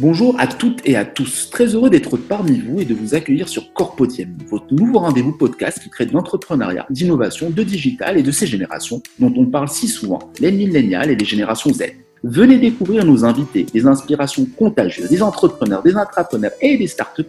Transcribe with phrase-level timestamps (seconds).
[0.00, 1.50] Bonjour à toutes et à tous.
[1.50, 5.78] Très heureux d'être parmi vous et de vous accueillir sur Corpodium, votre nouveau rendez-vous podcast
[5.78, 10.18] qui traite d'entrepreneuriat, d'innovation, de digital et de ces générations dont on parle si souvent,
[10.40, 11.82] les millénials et les générations Z.
[12.24, 17.20] Venez découvrir nos invités, des inspirations contagieuses, des entrepreneurs, des intrapreneurs et des start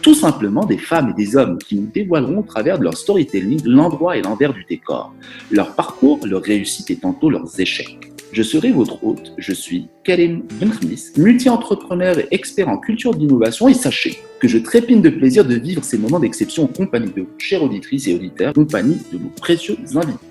[0.00, 3.60] tout simplement des femmes et des hommes qui nous dévoileront au travers de leur storytelling
[3.64, 5.12] l'endroit et l'envers du décor,
[5.50, 7.98] leur parcours, leurs réussites et tantôt leurs échecs.
[8.32, 9.32] Je serai votre hôte.
[9.38, 15.00] Je suis Karim Benkhmis, multi-entrepreneur et expert en culture d'innovation et sachez que je trépine
[15.00, 18.52] de plaisir de vivre ces moments d'exception en compagnie de chères auditrices et auditeurs, en
[18.52, 20.27] compagnie de nos précieux invités.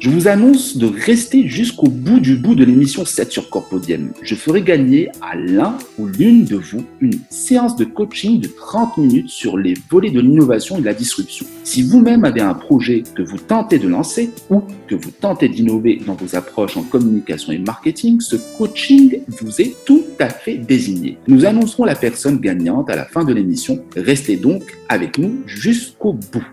[0.00, 4.12] Je vous annonce de rester jusqu'au bout du bout de l'émission 7 sur Corpodium.
[4.22, 8.96] Je ferai gagner à l'un ou l'une de vous une séance de coaching de 30
[8.98, 11.46] minutes sur les volets de l'innovation et de la disruption.
[11.64, 16.00] Si vous-même avez un projet que vous tentez de lancer ou que vous tentez d'innover
[16.06, 21.18] dans vos approches en communication et marketing, ce coaching vous est tout à fait désigné.
[21.26, 23.84] Nous annoncerons la personne gagnante à la fin de l'émission.
[23.96, 26.46] Restez donc avec nous jusqu'au bout.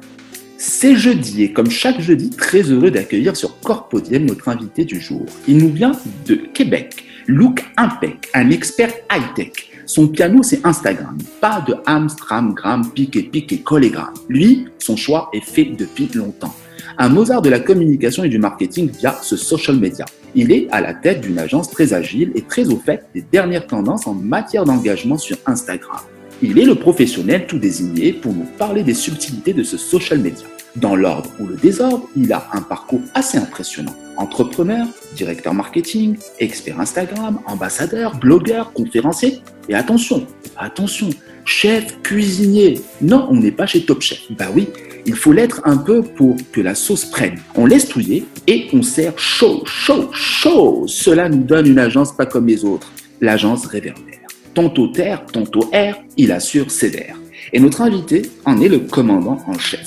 [0.57, 5.25] C'est jeudi et comme chaque jeudi, très heureux d'accueillir sur Corpodium notre invité du jour.
[5.49, 5.91] Il nous vient
[6.25, 9.51] de Québec, Look Impec, un expert high-tech.
[9.85, 11.17] Son piano, c'est Instagram.
[11.41, 14.13] Pas de Amstram, gram, pique et pique et collégramme.
[14.29, 16.55] Lui, son choix est fait depuis longtemps.
[16.97, 20.05] Un Mozart de la communication et du marketing via ce social media.
[20.35, 23.67] Il est à la tête d'une agence très agile et très au fait des dernières
[23.67, 25.99] tendances en matière d'engagement sur Instagram.
[26.41, 30.45] Il est le professionnel tout désigné pour nous parler des subtilités de ce social media.
[30.75, 33.95] Dans l'ordre ou le désordre, il a un parcours assez impressionnant.
[34.17, 39.41] Entrepreneur, directeur marketing, expert Instagram, ambassadeur, blogueur, conférencier.
[39.69, 40.27] Et attention,
[40.57, 41.09] attention,
[41.45, 42.81] chef cuisinier.
[43.01, 44.19] Non, on n'est pas chez Top Chef.
[44.37, 44.67] Bah oui,
[45.05, 47.39] il faut l'être un peu pour que la sauce prenne.
[47.55, 50.83] On laisse touiller et on sert chaud, chaud, chaud.
[50.87, 54.24] Cela nous donne une agence pas comme les autres, l'agence Réverbère.
[54.55, 57.17] Tantôt terre, tantôt air, il assure sévère.
[57.51, 59.85] Et notre invité en est le commandant en chef.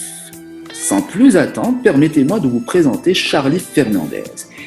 [0.75, 4.25] Sans plus attendre, permettez-moi de vous présenter Charlie Fernandez.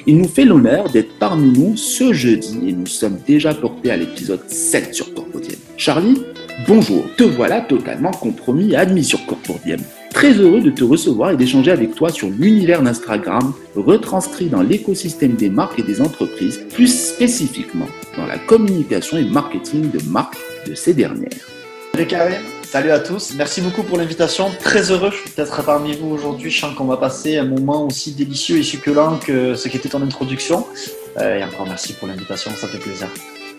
[0.07, 3.97] Il nous fait l'honneur d'être parmi nous ce jeudi et nous sommes déjà portés à
[3.97, 5.59] l'épisode 7 sur Corpodium.
[5.77, 6.23] Charlie,
[6.67, 9.81] bonjour, te voilà totalement compromis et admis sur Corpodium.
[10.13, 15.33] Très heureux de te recevoir et d'échanger avec toi sur l'univers d'Instagram retranscrit dans l'écosystème
[15.33, 20.75] des marques et des entreprises, plus spécifiquement dans la communication et marketing de marques de
[20.75, 21.29] ces dernières.
[21.93, 23.33] Salut Karim, salut à tous.
[23.35, 24.51] Merci beaucoup pour l'invitation.
[24.59, 26.51] Très heureux d'être parmi vous aujourd'hui.
[26.51, 29.89] Je sens qu'on va passer un moment aussi délicieux et succulent que ce qui était
[29.89, 30.67] ton introduction.
[31.19, 33.07] Euh, et encore merci pour l'invitation, ça fait plaisir.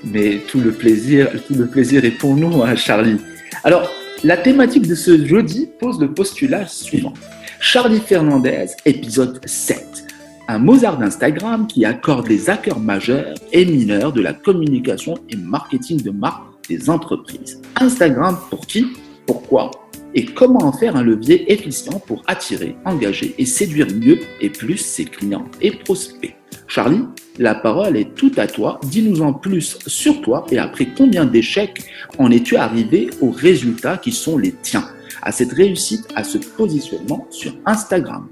[0.05, 3.17] Mais tout le plaisir, tout le plaisir est pour nous, hein, Charlie.
[3.65, 3.89] Alors,
[4.25, 7.13] la thématique de ce jeudi pose le postulat suivant.
[7.61, 10.05] Charlie Fernandez, épisode 7.
[10.49, 16.03] Un Mozart d'Instagram qui accorde les hackers majeurs et mineurs de la communication et marketing
[16.03, 17.61] de marque des entreprises.
[17.81, 18.87] Instagram pour qui
[19.27, 19.71] Pourquoi
[20.15, 24.77] et comment en faire un levier efficient pour attirer, engager et séduire mieux et plus
[24.77, 26.37] ses clients et prospects.
[26.75, 27.05] Charlie,
[27.39, 28.81] la parole est toute à toi.
[28.85, 31.85] Dis-nous en plus sur toi et après combien d'échecs
[32.19, 34.89] en es-tu arrivé aux résultats qui sont les tiens,
[35.21, 38.27] à cette réussite, à ce positionnement sur Instagram.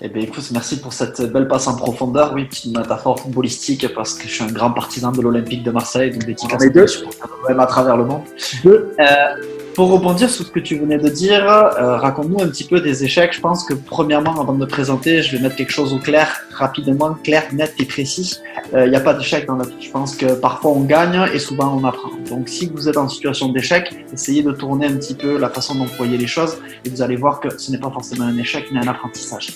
[0.00, 2.32] Eh bien, écoute, merci pour cette belle passe en profondeur.
[2.34, 6.10] Oui, petite métaphore footballistique parce que je suis un grand partisan de l'Olympique de Marseille,
[6.10, 7.04] donc dédicace
[7.48, 8.22] même à travers le monde.
[8.66, 9.36] Euh,
[9.80, 13.02] pour rebondir sur ce que tu venais de dire, euh, raconte-nous un petit peu des
[13.02, 13.32] échecs.
[13.32, 16.42] Je pense que premièrement, avant de me présenter, je vais mettre quelque chose au clair,
[16.52, 18.40] rapidement, clair, net et précis.
[18.72, 19.80] Il euh, n'y a pas d'échec dans la vie.
[19.80, 22.10] Je pense que parfois on gagne et souvent on apprend.
[22.28, 25.74] Donc si vous êtes en situation d'échec, essayez de tourner un petit peu la façon
[25.74, 28.80] d'employer les choses et vous allez voir que ce n'est pas forcément un échec, mais
[28.80, 29.48] un apprentissage.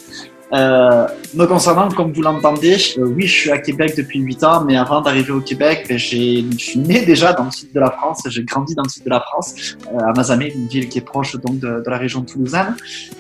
[0.55, 4.65] Euh, me concernant, comme vous l'entendez, euh, oui, je suis à Québec depuis 8 ans,
[4.65, 7.91] mais avant d'arriver au Québec, ben, je suis né déjà dans le sud de la
[7.91, 10.99] France, j'ai grandi dans le sud de la France, euh, à Mazamet, une ville qui
[10.99, 12.77] est proche donc de, la région toulousaine.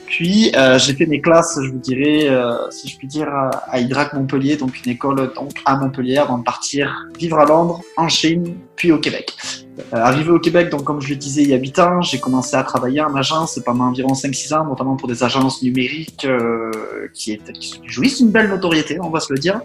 [0.06, 2.30] Puis euh, j'ai fait mes classes, je vous dirais,
[2.70, 6.44] si je puis dire, à Hydrac Montpellier, donc une école donc à Montpellier, avant de
[6.44, 9.34] partir vivre à Londres, en Chine, puis au Québec.
[9.78, 12.20] Euh, arrivé au Québec, donc comme je le disais il y a 8 ans, j'ai
[12.20, 17.08] commencé à travailler en agence pendant environ 5-6 ans, notamment pour des agences numériques euh,
[17.12, 17.40] qui,
[17.86, 19.60] jouissent une belle notoriété, on va se le dire.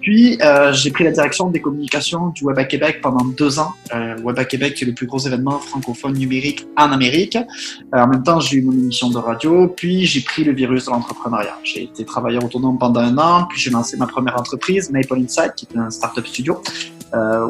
[0.00, 3.72] Puis euh, j'ai pris la direction des communications du Web à Québec pendant deux ans.
[3.94, 7.38] Euh, Web à Québec est le plus gros événement francophone numérique en Amérique.
[7.92, 10.90] En même temps, j'ai eu mon émission de radio, puis j'ai pris le virus de
[10.90, 11.56] l'entrepreneuriat.
[11.62, 15.54] J'ai été travailleur autonome pendant un an, puis j'ai lancé ma première entreprise, Maple Insight,
[15.54, 16.60] qui est un startup studio,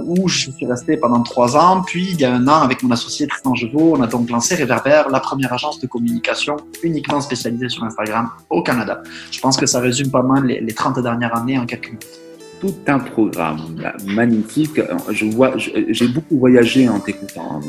[0.04, 1.82] où je suis resté pendant trois ans.
[1.82, 4.54] Puis, il y a un an, avec mon associé Tristan Jevaux, on a donc lancé
[4.54, 9.02] Reverber, la première agence de communication uniquement spécialisée sur Instagram au Canada.
[9.30, 12.18] Je pense que ça résume pas mal les, les 30 dernières années en quelques minutes.
[12.60, 13.60] tout un programme
[14.06, 14.80] magnifique.
[15.10, 17.60] J'ai beaucoup voyagé en t'écoutant.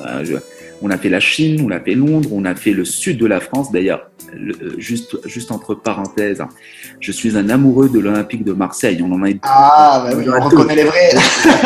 [0.85, 3.25] On a fait la Chine, on a fait Londres, on a fait le sud de
[3.25, 3.71] la France.
[3.71, 4.09] D'ailleurs,
[4.77, 6.43] juste, juste entre parenthèses,
[6.99, 9.01] je suis un amoureux de l'Olympique de Marseille.
[9.01, 11.11] On en a Ah, bah oui, on reconnaît les vrais.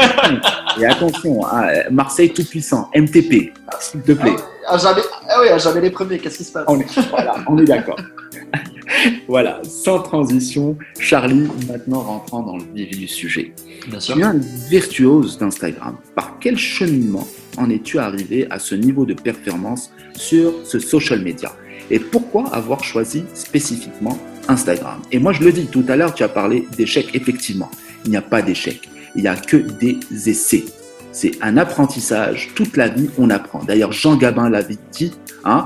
[0.80, 4.36] Et attention, hein, Marseille tout puissant, MTP, s'il te plaît.
[4.68, 6.20] Ah, jamais, ah oui, jamais les premiers.
[6.20, 6.66] Qu'est-ce qui se passe?
[6.68, 7.98] On est, Voilà, on est d'accord.
[9.28, 13.54] voilà, sans transition, Charlie, maintenant rentrant dans le vif du sujet.
[13.88, 14.16] Bien sûr.
[14.16, 14.40] Tu es un
[14.70, 15.98] virtuose d'Instagram.
[16.16, 17.28] Par quel cheminement
[17.58, 21.52] en es-tu arrivé à ce niveau de performance sur ce social media?
[21.90, 24.18] Et pourquoi avoir choisi spécifiquement
[24.48, 25.00] Instagram?
[25.12, 27.10] Et moi, je le dis tout à l'heure, tu as parlé d'échec.
[27.14, 27.72] Effectivement,
[28.06, 28.90] il n'y a pas d'échec.
[29.16, 30.00] Il n'y a que des
[30.30, 30.66] essais.
[31.12, 32.50] C'est un apprentissage.
[32.54, 33.64] Toute la vie, on apprend.
[33.64, 35.14] D'ailleurs, Jean Gabin l'avait dit,
[35.46, 35.66] hein,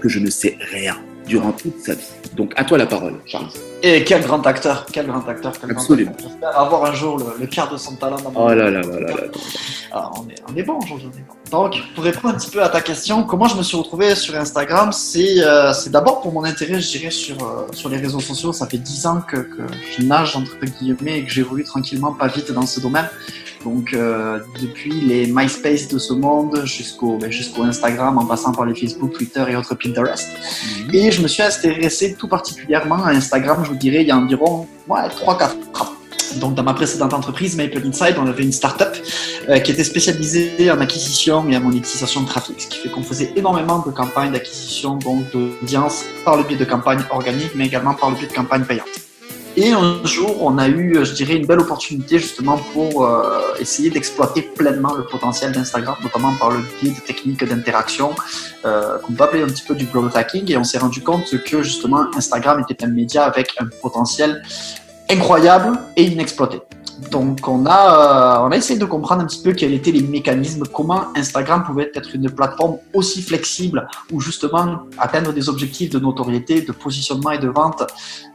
[0.00, 2.02] que je ne sais rien durant toute sa vie.
[2.36, 3.48] Donc, à toi la parole, Charles.
[3.82, 6.12] Et quel grand acteur, quel grand acteur, quel Absolument.
[6.20, 9.00] J'espère avoir un jour le, quart de son talent dans mon Oh là là, là,
[9.00, 9.16] là, là.
[9.92, 11.08] Ah, on, est, on est bon aujourd'hui,
[11.50, 14.34] Donc, pour répondre un petit peu à ta question, comment je me suis retrouvé sur
[14.34, 18.52] Instagram, c'est euh, d'abord pour mon intérêt, je dirais, sur, euh, sur les réseaux sociaux.
[18.52, 19.62] Ça fait 10 ans que, que
[19.96, 23.08] je nage, entre guillemets, et que j'évolue tranquillement, pas vite dans ce domaine.
[23.64, 28.66] Donc euh, depuis les MySpace de ce monde jusqu'au ben, jusqu'au Instagram, en passant par
[28.66, 30.28] les Facebook, Twitter et autres Pinterest.
[30.86, 30.94] Mhm.
[30.94, 34.16] Et je me suis intéressé tout particulièrement à Instagram, je vous dirais, il y a
[34.16, 35.50] environ ouais, 3-4
[35.80, 35.94] ans.
[36.36, 38.88] Donc, dans ma précédente entreprise, Maple Inside, on avait une startup
[39.48, 43.02] euh, qui était spécialisée en acquisition et en monétisation de trafic, ce qui fait qu'on
[43.02, 47.94] faisait énormément de campagnes d'acquisition, donc d'audience par le biais de campagnes organiques, mais également
[47.94, 48.88] par le biais de campagnes payantes.
[49.56, 53.88] Et un jour, on a eu, je dirais, une belle opportunité justement pour euh, essayer
[53.88, 58.16] d'exploiter pleinement le potentiel d'Instagram, notamment par le biais de techniques d'interaction
[58.64, 60.50] euh, qu'on peut appeler un petit peu du growth hacking.
[60.50, 64.42] Et on s'est rendu compte que justement, Instagram était un média avec un potentiel
[65.08, 66.60] incroyable et inexploité.
[67.10, 70.02] Donc on a, euh, on a essayé de comprendre un petit peu quels étaient les
[70.02, 75.98] mécanismes, comment Instagram pouvait être une plateforme aussi flexible où justement atteindre des objectifs de
[75.98, 77.82] notoriété, de positionnement et de vente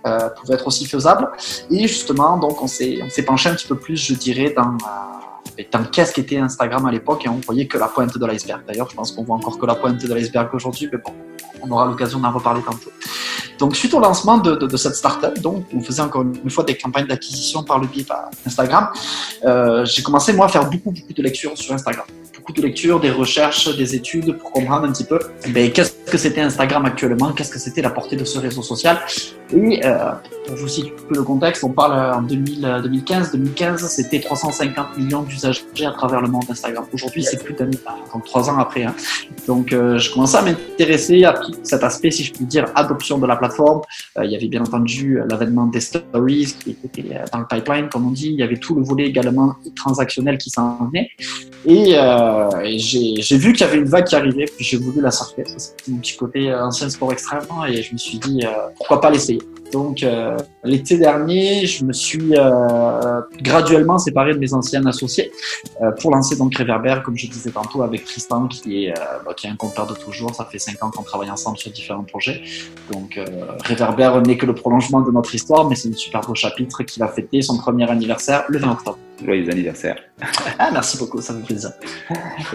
[0.06, 1.30] euh, pouvait être aussi faisable.
[1.70, 5.84] Et justement, donc on s'est, penché un petit peu plus, je dirais, dans, euh, dans
[5.86, 8.62] qu'est-ce qu'était Instagram à l'époque et on voyait que la pointe de l'iceberg.
[8.68, 11.14] D'ailleurs, je pense qu'on voit encore que la pointe de l'iceberg aujourd'hui, mais bon,
[11.62, 12.92] on aura l'occasion d'en reparler tantôt.
[13.60, 16.64] Donc, suite au lancement de, de, de cette startup, donc on faisait encore une fois
[16.64, 18.06] des campagnes d'acquisition par le biais
[18.44, 18.90] d'Instagram,
[19.46, 22.06] euh, j'ai commencé moi à faire beaucoup, beaucoup de lectures sur Instagram
[22.54, 25.20] de lectures, des recherches, des études pour comprendre un petit peu
[25.50, 29.00] ben, qu'est-ce que c'était Instagram actuellement, qu'est-ce que c'était la portée de ce réseau social.
[29.52, 30.12] Et euh,
[30.46, 33.32] pour vous situer le contexte, on parle en 2000, 2015.
[33.32, 36.86] 2015, c'était 350 millions d'usagers à travers le monde d'Instagram.
[36.94, 38.84] Aujourd'hui, c'est plus d'un donc trois ans après.
[38.84, 38.96] Hein.
[39.48, 43.28] Donc, euh, je commençais à m'intéresser à cet aspect, si je puis dire, adoption de
[43.28, 43.82] la plateforme.
[44.18, 47.90] Euh, il y avait bien entendu l'avènement des stories qui était euh, dans le pipeline,
[47.90, 48.30] comme on dit.
[48.30, 51.10] Il y avait tout le volet également transactionnel qui s'en venait.
[51.66, 55.02] Et euh, euh, j'ai vu qu'il y avait une vague qui arrivait, puis j'ai voulu
[55.02, 55.44] la surfer.
[55.58, 59.02] C'était mon petit côté euh, ancien sport extrême, et je me suis dit euh, pourquoi
[59.02, 59.42] pas l'essayer.
[59.72, 60.04] Donc
[60.64, 62.34] l'été dernier, je me suis
[63.44, 65.32] graduellement séparé de mes anciens associés
[66.02, 69.52] pour lancer donc Réverbère, comme je disais tantôt, avec Tristan qui est, bah, qui est
[69.52, 70.34] un compteur de toujours.
[70.34, 72.42] Ça fait cinq ans qu'on travaille ensemble sur différents projets.
[72.92, 73.20] Donc
[73.64, 77.00] Réverbère n'est que le prolongement de notre histoire, mais c'est un super beau chapitre qui
[77.00, 78.98] va fêter son premier anniversaire le 20 octobre.
[79.24, 79.98] Joyeux anniversaire.
[80.58, 81.72] Ah, merci beaucoup, ça me fait plaisir.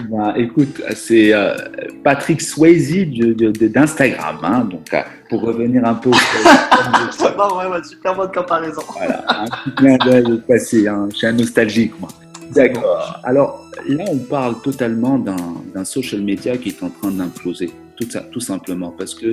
[0.08, 1.54] Ben, écoute, c'est euh,
[2.02, 4.38] Patrick Swayze d'Instagram.
[4.42, 6.12] Hein, donc, euh, pour revenir un peu au.
[7.38, 8.82] non, ouais, ouais, super bonne comparaison.
[8.96, 10.88] voilà, un petit clin d'œil passé.
[10.88, 12.08] Hein, je suis un nostalgique, moi.
[12.54, 13.20] D'accord.
[13.24, 17.70] Alors, là, on parle totalement d'un social media qui est en train d'imploser.
[17.96, 19.26] Tout, ça, tout simplement, parce que,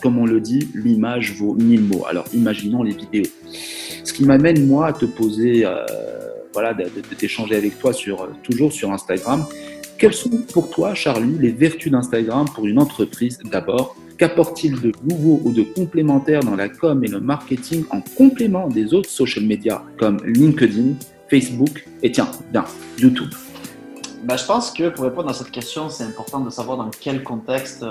[0.00, 2.04] comme on le dit, l'image vaut mille mots.
[2.08, 3.30] Alors, imaginons les vidéos.
[4.04, 5.64] Ce qui m'amène, moi, à te poser.
[5.64, 5.84] Euh,
[6.52, 6.84] voilà, de,
[7.16, 9.44] t'échanger avec toi sur, toujours sur Instagram.
[9.98, 13.96] Quelles sont pour toi, Charlie, les vertus d'Instagram pour une entreprise d'abord?
[14.16, 18.92] Qu'apporte-t-il de nouveau ou de complémentaire dans la com et le marketing en complément des
[18.92, 20.94] autres social media comme LinkedIn,
[21.28, 22.64] Facebook et tiens, bien,
[22.98, 23.30] YouTube?
[24.24, 27.22] Bah, Je pense que pour répondre à cette question, c'est important de savoir dans quel
[27.22, 27.84] contexte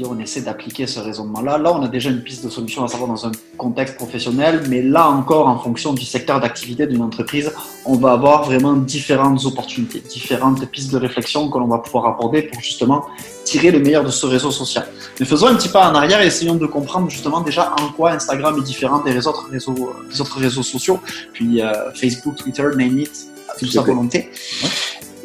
[0.00, 1.58] on on essaie d'appliquer ce raisonnement-là.
[1.58, 4.82] Là, on a déjà une piste de solution à savoir dans un contexte professionnel, mais
[4.82, 7.52] là encore, en fonction du secteur d'activité d'une entreprise,
[7.84, 12.42] on va avoir vraiment différentes opportunités, différentes pistes de réflexion que l'on va pouvoir aborder
[12.42, 13.06] pour justement
[13.44, 14.86] tirer le meilleur de ce réseau social.
[15.18, 18.12] Mais faisons un petit pas en arrière et essayons de comprendre justement déjà en quoi
[18.12, 21.00] Instagram est différent des autres réseaux, des autres réseaux sociaux,
[21.32, 24.30] puis euh, Facebook, Twitter, name it, tout sa volonté.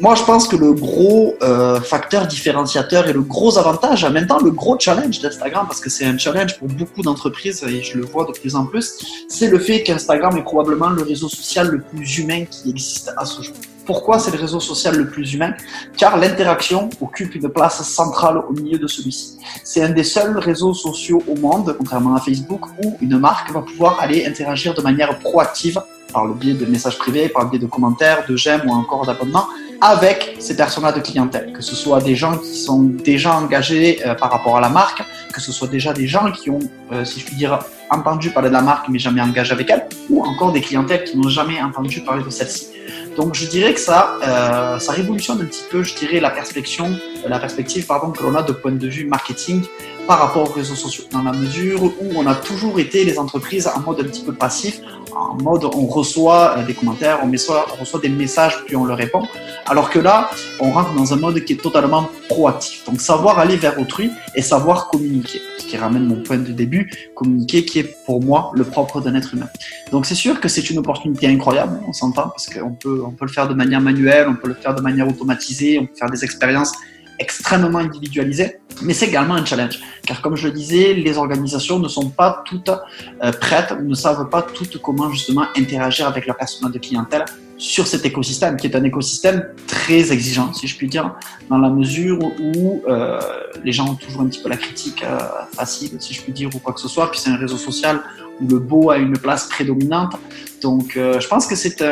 [0.00, 4.26] Moi, je pense que le gros euh, facteur différenciateur et le gros avantage, en même
[4.26, 7.98] temps le gros challenge d'Instagram, parce que c'est un challenge pour beaucoup d'entreprises et je
[7.98, 11.68] le vois de plus en plus, c'est le fait qu'Instagram est probablement le réseau social
[11.68, 13.54] le plus humain qui existe à ce jour.
[13.84, 15.52] Pourquoi c'est le réseau social le plus humain?
[15.98, 19.36] Car l'interaction occupe une place centrale au milieu de celui-ci.
[19.64, 23.60] C'est un des seuls réseaux sociaux au monde, contrairement à Facebook, où une marque va
[23.60, 27.58] pouvoir aller interagir de manière proactive par le biais de messages privés, par le biais
[27.58, 29.46] de commentaires, de j'aime ou encore d'abonnements,
[29.80, 34.14] avec ces personnages de clientèle, que ce soit des gens qui sont déjà engagés euh,
[34.14, 36.58] par rapport à la marque, que ce soit déjà des gens qui ont,
[36.92, 37.58] euh, si je puis dire,
[37.90, 41.16] entendu parler de la marque mais jamais engagé avec elle, ou encore des clientèles qui
[41.16, 42.68] n'ont jamais entendu parler de celle-ci.
[43.16, 47.00] Donc je dirais que ça, euh, ça révolutionne un petit peu, je dirais, la perspective,
[47.26, 49.62] la perspective pardon, que l'on a de point de vue marketing
[50.06, 53.66] par rapport aux réseaux sociaux, dans la mesure où on a toujours été les entreprises
[53.66, 54.80] en mode un petit peu passif,
[55.14, 59.22] en mode on reçoit euh, des commentaires, on reçoit, des messages puis on leur répond,
[59.66, 62.84] alors que là, on rentre dans un mode qui est totalement proactif.
[62.84, 66.90] Donc savoir aller vers autrui et savoir communiquer, ce qui ramène mon point de début,
[67.14, 69.48] communiquer qui est pour moi le propre d'un être humain.
[69.92, 73.26] Donc c'est sûr que c'est une opportunité incroyable, on s'entend, parce qu'on peut, on peut
[73.26, 76.10] le faire de manière manuelle, on peut le faire de manière automatisée, on peut faire
[76.10, 76.72] des expériences
[77.20, 79.78] extrêmement individualisé, mais c'est également un challenge.
[80.06, 84.28] Car comme je le disais, les organisations ne sont pas toutes euh, prêtes ne savent
[84.30, 87.26] pas toutes comment justement interagir avec la personne de clientèle
[87.58, 91.14] sur cet écosystème, qui est un écosystème très exigeant, si je puis dire,
[91.50, 93.20] dans la mesure où euh,
[93.62, 95.18] les gens ont toujours un petit peu la critique euh,
[95.52, 98.00] facile, si je puis dire, ou quoi que ce soit, puis c'est un réseau social
[98.40, 100.16] où le beau a une place prédominante.
[100.62, 101.82] Donc je pense que c'est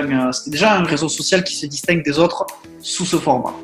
[0.47, 2.47] déjà un réseau social qui se distingue des autres
[2.81, 3.55] sous ce format.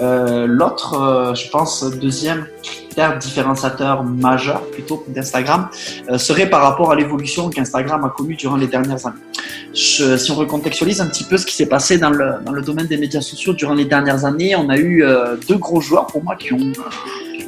[0.00, 5.68] Euh, l'autre, euh, je pense, deuxième critère différenciateur majeur plutôt d'Instagram
[6.08, 9.16] euh, serait par rapport à l'évolution qu'Instagram a connue durant les dernières années.
[9.74, 12.86] si on recontextualise un petit peu ce qui s'est passé dans le, dans le domaine
[12.86, 15.04] des médias sociaux durant les dernières années, on a eu
[15.48, 16.72] deux gros joueurs pour moi qui ont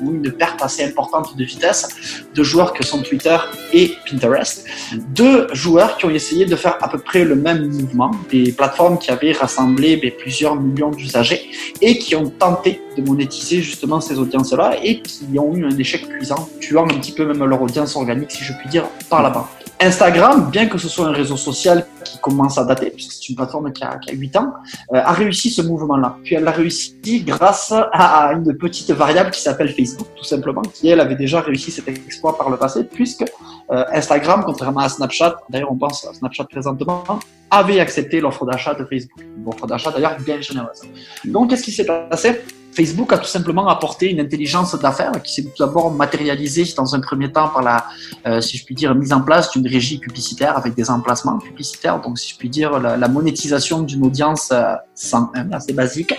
[0.00, 1.88] une perte assez importante de vitesse,
[2.34, 3.36] deux joueurs que sont Twitter
[3.72, 4.66] et Pinterest,
[5.08, 8.98] deux joueurs qui ont essayé de faire à peu près le même mouvement, des plateformes
[8.98, 14.18] qui avaient rassemblé ben, plusieurs millions d'usagers et qui ont tenté de monétiser justement ces
[14.18, 17.96] audiences-là et qui ont eu un échec cuisant, tuant un petit peu même leur audience
[17.96, 19.48] organique, si je puis dire, par là-bas.
[19.82, 23.36] Instagram, bien que ce soit un réseau social qui commence à dater, puisque c'est une
[23.36, 24.52] plateforme qui a, qui a 8 ans,
[24.94, 26.16] euh, a réussi ce mouvement-là.
[26.22, 30.88] Puis elle l'a réussi grâce à, une petite variable qui s'appelle Facebook, tout simplement, qui
[30.88, 33.24] elle avait déjà réussi cet exploit par le passé, puisque
[33.70, 37.02] euh, Instagram, contrairement à Snapchat, d'ailleurs on pense à Snapchat présentement,
[37.50, 39.20] avait accepté l'offre d'achat de Facebook.
[39.36, 40.82] Une offre d'achat d'ailleurs bien généreuse.
[41.24, 42.40] Donc qu'est-ce qui s'est passé?
[42.72, 47.00] Facebook a tout simplement apporté une intelligence d'affaires qui s'est tout d'abord matérialisée dans un
[47.00, 47.84] premier temps par la,
[48.26, 52.00] euh, si je puis dire, mise en place d'une régie publicitaire avec des emplacements publicitaires.
[52.00, 56.14] Donc, si je puis dire, la, monétisation d'une audience euh, sans, assez basique.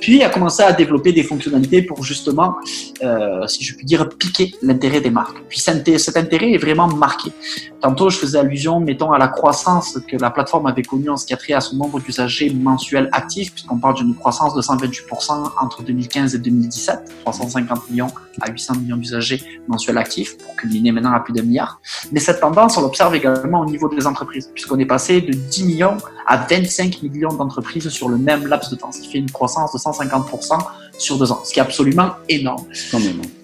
[0.00, 2.56] Puis, a commencé à développer des fonctionnalités pour justement,
[3.02, 5.38] euh, si je puis dire, piquer l'intérêt des marques.
[5.48, 7.32] Puis, cet intérêt est vraiment marqué.
[7.80, 11.26] Tantôt, je faisais allusion, mettons, à la croissance que la plateforme avait connue en ce
[11.26, 15.52] qui a trait à son nombre d'usagers mensuels actifs, puisqu'on parle d'une croissance de 128%
[15.60, 18.10] entre 2015 et 2017, 350 millions
[18.40, 21.80] à 800 millions d'usagers mensuels actifs, pour culminer maintenant à plus d'un milliard.
[22.12, 25.64] Mais cette tendance, on l'observe également au niveau des entreprises, puisqu'on est passé de 10
[25.64, 29.30] millions à 25 millions d'entreprises sur le même laps de temps, ce qui fait une
[29.30, 30.58] croissance de 150%
[30.98, 32.64] sur deux ans, ce qui est absolument énorme.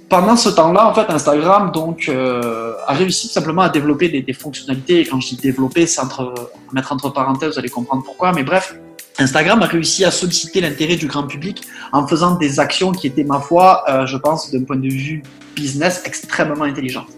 [0.09, 4.33] pendant ce temps-là, en fait, Instagram donc euh, a réussi simplement à développer des, des,
[4.33, 5.01] fonctionnalités.
[5.01, 8.33] Et quand je dis développer, c'est entre mettre entre parenthèses, vous allez comprendre pourquoi.
[8.33, 8.75] Mais bref,
[9.19, 11.63] Instagram a réussi à solliciter l'intérêt du grand public
[11.93, 15.23] en faisant des actions qui étaient, ma foi, euh, je pense, d'un point de vue
[15.55, 17.09] business extrêmement intelligentes.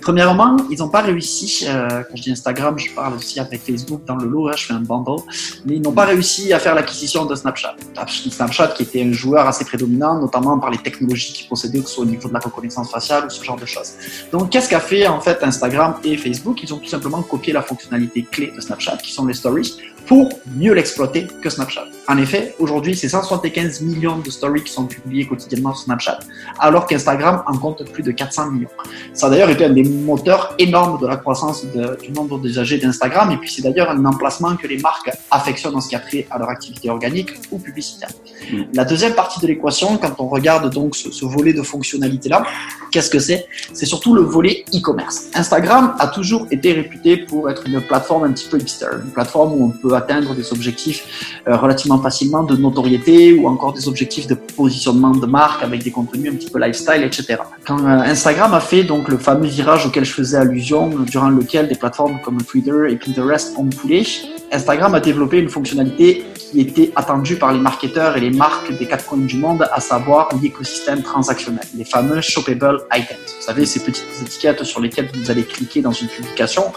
[0.00, 4.02] Premièrement, ils n'ont pas réussi, euh, quand je dis Instagram, je parle aussi avec Facebook
[4.06, 5.22] dans le lot, hein, je fais un bundle,
[5.64, 7.76] mais ils n'ont pas réussi à faire l'acquisition de Snapchat.
[8.06, 11.94] Snapchat qui était un joueur assez prédominant, notamment par les technologies qu'ils possédaient, que ce
[11.94, 13.92] soit au niveau de la reconnaissance faciale ou ce genre de choses.
[14.32, 16.62] Donc, qu'est-ce qu'a fait en fait Instagram et Facebook?
[16.62, 19.78] Ils ont tout simplement copié la fonctionnalité clé de Snapchat, qui sont les stories,
[20.08, 21.84] pour mieux l'exploiter que Snapchat.
[22.08, 26.20] En effet, aujourd'hui, c'est 175 millions de stories qui sont publiées quotidiennement sur Snapchat,
[26.58, 28.68] alors qu'Instagram en compte plus de 400 millions.
[29.12, 33.30] Ça a d'ailleurs été un des moteurs énormes de la croissance du nombre d'usagers d'Instagram,
[33.30, 36.26] et puis c'est d'ailleurs un emplacement que les marques affectionnent en ce qui a trait
[36.30, 38.10] à leur activité organique ou publicitaire.
[38.52, 38.62] Mm.
[38.74, 42.44] La deuxième partie de l'équation, quand on regarde donc ce, ce volet de fonctionnalité-là,
[42.90, 43.46] qu'est-ce que c'est?
[43.72, 45.28] C'est surtout le volet e-commerce.
[45.34, 49.52] Instagram a toujours été réputé pour être une plateforme un petit peu hipster, une plateforme
[49.52, 54.26] où on peut atteindre des objectifs euh, relativement facilement de notoriété ou encore des objectifs
[54.26, 57.36] de positionnement de marque avec des contenus un petit peu lifestyle, etc.
[57.68, 61.68] Quand euh, Instagram a fait donc le fameux virage auquel je faisais allusion, durant lequel
[61.68, 64.06] des plateformes comme Twitter et Pinterest ont coulé,
[64.50, 68.86] Instagram a développé une fonctionnalité qui était attendu par les marketeurs et les marques des
[68.86, 73.36] quatre coins du monde, à savoir l'écosystème transactionnel, les fameux shoppable items.
[73.38, 76.72] Vous savez, ces petites étiquettes sur lesquelles vous allez cliquer dans une publication,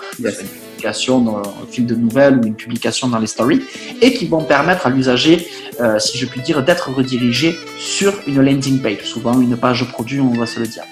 [0.81, 3.61] dans un fil de nouvelles ou une publication dans les stories,
[4.01, 5.47] et qui vont permettre à l'usager,
[5.79, 10.19] euh, si je puis dire, d'être redirigé sur une landing page, souvent une page produit,
[10.19, 10.83] on va se le dire.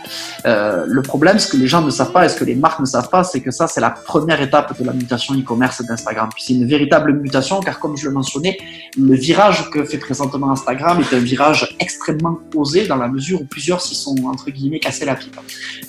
[0.45, 2.79] Euh, le problème, ce que les gens ne savent pas et ce que les marques
[2.79, 6.29] ne savent pas, c'est que ça, c'est la première étape de la mutation e-commerce d'Instagram.
[6.37, 8.57] C'est une véritable mutation, car comme je le mentionnais,
[8.97, 13.45] le virage que fait présentement Instagram est un virage extrêmement osé dans la mesure où
[13.45, 15.37] plusieurs s'y sont, entre guillemets, cassés la pipe.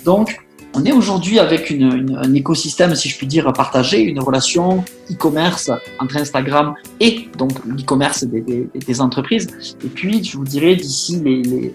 [0.04, 0.40] Donc,
[0.75, 5.71] on est aujourd'hui avec une, un écosystème, si je puis dire, partagé, une relation e-commerce
[5.99, 9.49] entre Instagram et donc l'e-commerce des, des, des, entreprises.
[9.85, 11.75] Et puis, je vous dirais, d'ici les, les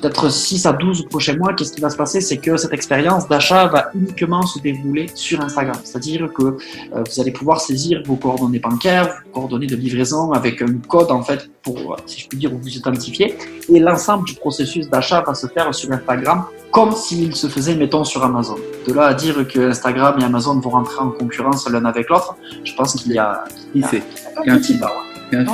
[0.00, 2.20] peut-être 6 à 12 prochains mois, qu'est-ce qui va se passer?
[2.20, 5.76] C'est que cette expérience d'achat va uniquement se dérouler sur Instagram.
[5.84, 6.56] C'est-à-dire que euh,
[6.92, 11.22] vous allez pouvoir saisir vos coordonnées bancaires, vos coordonnées de livraison avec un code, en
[11.22, 13.36] fait, pour, si je puis dire, vous identifier.
[13.68, 18.04] Et l'ensemble du processus d'achat va se faire sur Instagram comme s'il se faisait, mettons,
[18.04, 18.56] sur Amazon.
[18.86, 22.36] De là à dire que Instagram et Amazon vont rentrer en concurrence l'un avec l'autre,
[22.64, 24.78] je pense qu'il y a, il y a, il y a un petit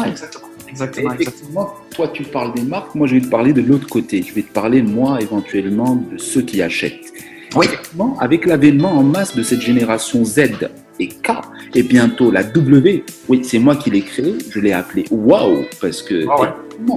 [0.07, 0.44] exactement.
[0.75, 1.75] Exactement, exactement.
[1.95, 4.25] Toi, tu parles des marques, moi, je vais te parler de l'autre côté.
[4.27, 7.13] Je vais te parler, moi, éventuellement, de ceux qui achètent.
[7.55, 7.67] Oui.
[8.19, 10.41] Avec l'avènement en masse de cette génération Z
[10.99, 11.31] et K,
[11.77, 16.03] et bientôt la W, oui, c'est moi qui l'ai créé, je l'ai appelé Wow, parce
[16.03, 16.57] que ah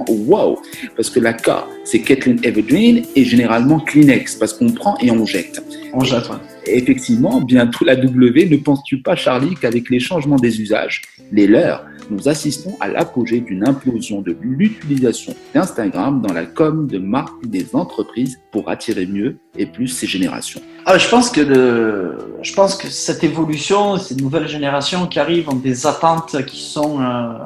[0.09, 0.59] wow,
[0.95, 1.51] parce que la K,
[1.83, 5.61] c'est Kathleen Evergreen et généralement Kleenex, parce qu'on prend et on jette.
[5.93, 10.61] On jette, Et effectivement, bientôt la W, ne penses-tu pas, Charlie, qu'avec les changements des
[10.61, 16.87] usages, les leurs, nous assistons à l'apogée d'une implosion de l'utilisation d'Instagram dans la com
[16.87, 20.61] de marques des entreprises pour attirer mieux et plus ces générations?
[20.85, 25.55] Ah, je, pense que je pense que cette évolution, ces nouvelles générations qui arrivent ont
[25.55, 27.01] des attentes qui sont...
[27.01, 27.39] Euh,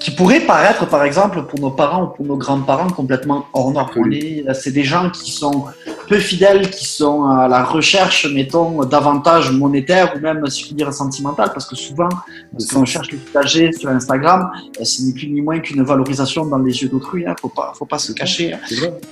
[0.00, 3.90] qui pourraient paraître, par exemple, pour nos parents ou pour nos grands-parents, complètement hors norme.
[4.54, 5.64] C'est des gens qui sont
[6.08, 10.74] peu fidèles, qui sont à la recherche, mettons, davantage monétaire ou même, si je puis
[10.76, 15.12] dire, sentimentale, parce que souvent, quand on cherche les usagers sur Instagram, euh, ce n'est
[15.12, 18.12] plus ni moins qu'une valorisation dans les yeux d'autrui, hein, faut pas, faut pas se
[18.12, 18.54] cacher.
[18.54, 18.58] Hein.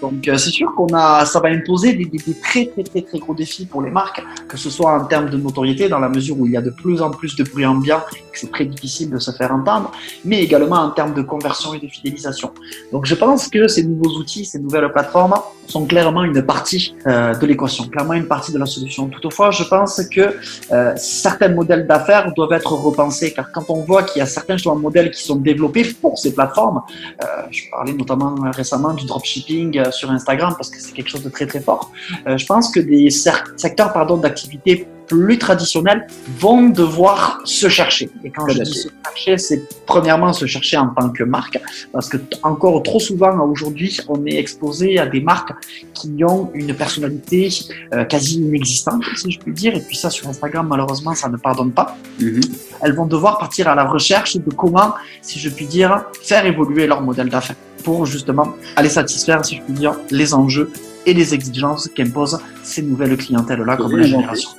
[0.00, 3.02] Donc, euh, c'est sûr qu'on a, ça va imposer des, des, des, très, très, très,
[3.02, 6.08] très gros défis pour les marques, que ce soit en termes de notoriété, dans la
[6.08, 8.02] mesure où il y a de plus en plus de bruit ambiant,
[8.38, 9.92] c'est très difficile de se faire entendre,
[10.24, 12.52] mais également en termes de conversion et de fidélisation.
[12.92, 15.34] Donc, je pense que ces nouveaux outils, ces nouvelles plateformes
[15.66, 19.08] sont clairement une partie euh, de l'équation, clairement une partie de la solution.
[19.08, 20.36] Toutefois, je pense que
[20.72, 24.56] euh, certains modèles d'affaires doivent être repensés, car quand on voit qu'il y a certains
[24.74, 26.82] modèles qui sont développés pour ces plateformes,
[27.22, 31.28] euh, je parlais notamment récemment du dropshipping sur Instagram parce que c'est quelque chose de
[31.30, 31.90] très très fort.
[32.26, 36.06] Je pense que des secteurs d'activité plus traditionnels
[36.38, 38.10] vont devoir se chercher.
[38.22, 41.58] Et quand je dis se chercher, c'est premièrement se chercher en tant que marque,
[41.92, 45.52] parce que encore trop souvent aujourd'hui, on est exposé à des marques
[45.92, 47.48] qui ont une personnalité
[47.92, 49.74] euh, quasi inexistante, si je puis dire.
[49.74, 51.96] Et puis ça, sur Instagram, malheureusement, ça ne pardonne pas.
[52.20, 52.50] Mm-hmm.
[52.82, 56.86] Elles vont devoir partir à la recherche de comment, si je puis dire, faire évoluer
[56.86, 60.70] leur modèle d'affaires pour justement aller satisfaire, si je puis dire, les enjeux
[61.06, 64.50] et les exigences qu'imposent ces nouvelles clientèles-là, comme la génération.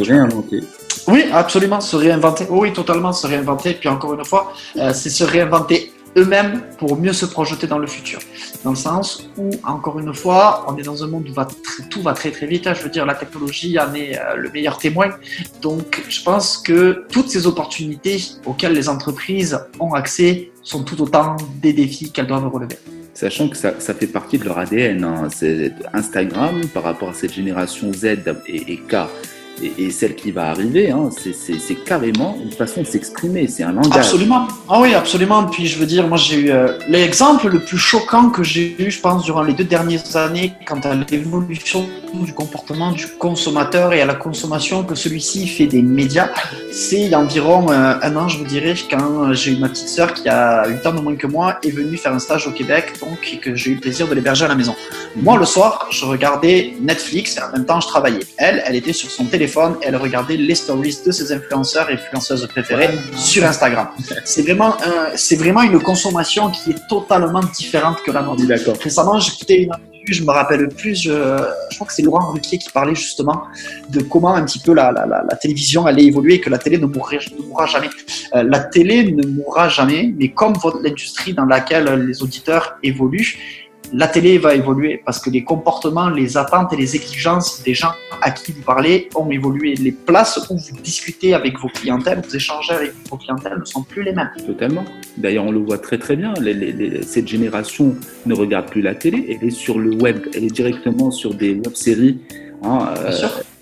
[0.00, 0.60] Se réinventer.
[1.08, 2.46] Oui, absolument, se réinventer.
[2.48, 3.74] Oui, totalement, se réinventer.
[3.74, 7.86] Puis encore une fois, euh, c'est se réinventer eux-mêmes pour mieux se projeter dans le
[7.86, 8.18] futur.
[8.64, 11.46] Dans le sens où, encore une fois, on est dans un monde où va
[11.90, 12.66] tout va très très vite.
[12.66, 12.72] Hein.
[12.72, 15.10] Je veux dire, la technologie en est euh, le meilleur témoin.
[15.60, 21.36] Donc, je pense que toutes ces opportunités auxquelles les entreprises ont accès sont tout autant
[21.60, 22.78] des défis qu'elles doivent relever
[23.12, 25.04] sachant que ça, ça, fait partie de leur ADN.
[25.04, 25.28] Hein.
[25.92, 28.04] Instagram par rapport à cette génération Z
[28.46, 28.96] et, et K
[29.62, 33.96] et, celle qui va arriver, hein, c'est carrément une façon de s'exprimer, c'est un langage.
[33.96, 34.48] Absolument.
[34.68, 35.44] Ah oui, absolument.
[35.44, 38.90] Puis je veux dire, moi j'ai eu euh, l'exemple le plus choquant que j'ai eu,
[38.90, 44.00] je pense, durant les deux dernières années, quant à l'évolution du comportement du consommateur et
[44.00, 46.30] à la consommation que celui-ci fait des médias.
[46.72, 49.68] C'est il y a environ euh, un an, je vous dirais, quand j'ai eu ma
[49.68, 52.46] petite sœur qui a 8 ans de moins que moi, est venue faire un stage
[52.46, 54.74] au Québec, donc que j'ai eu le plaisir de l'héberger à la maison.
[55.16, 58.20] Moi, le soir, je regardais Netflix et en même temps, je travaillais.
[58.36, 59.49] Elle, elle était sur son téléphone
[59.82, 63.88] et elle regardait les stories de ses influenceurs et influenceuses préférées sur Instagram.
[64.24, 64.76] C'est vraiment,
[65.16, 68.46] c'est vraiment une consommation qui est totalement différente que la nôtre.
[68.46, 68.76] D'accord.
[68.82, 69.72] Récemment, j'écoutais une
[70.12, 71.12] je me rappelle plus, je,
[71.70, 73.44] je crois que c'est Laurent Ruquier qui parlait justement
[73.88, 76.78] de comment un petit peu la, la, la, télévision allait évoluer et que la télé
[76.78, 77.90] ne, mourrait, ne mourra jamais.
[78.34, 83.38] Euh, la télé ne mourra jamais, mais comme l'industrie dans laquelle les auditeurs évoluent,
[83.92, 87.92] la télé va évoluer parce que les comportements, les attentes et les exigences des gens
[88.22, 89.74] à qui vous parlez ont évolué.
[89.74, 93.82] Les places où vous discutez avec vos clientèles, vous échangez avec vos clientèles ne sont
[93.82, 94.30] plus les mêmes.
[94.46, 94.84] Totalement.
[95.16, 96.34] D'ailleurs, on le voit très très bien.
[97.02, 101.10] cette génération ne regarde plus la télé, elle est sur le web, elle est directement
[101.10, 102.18] sur des web-séries.
[102.62, 103.12] Hein, euh,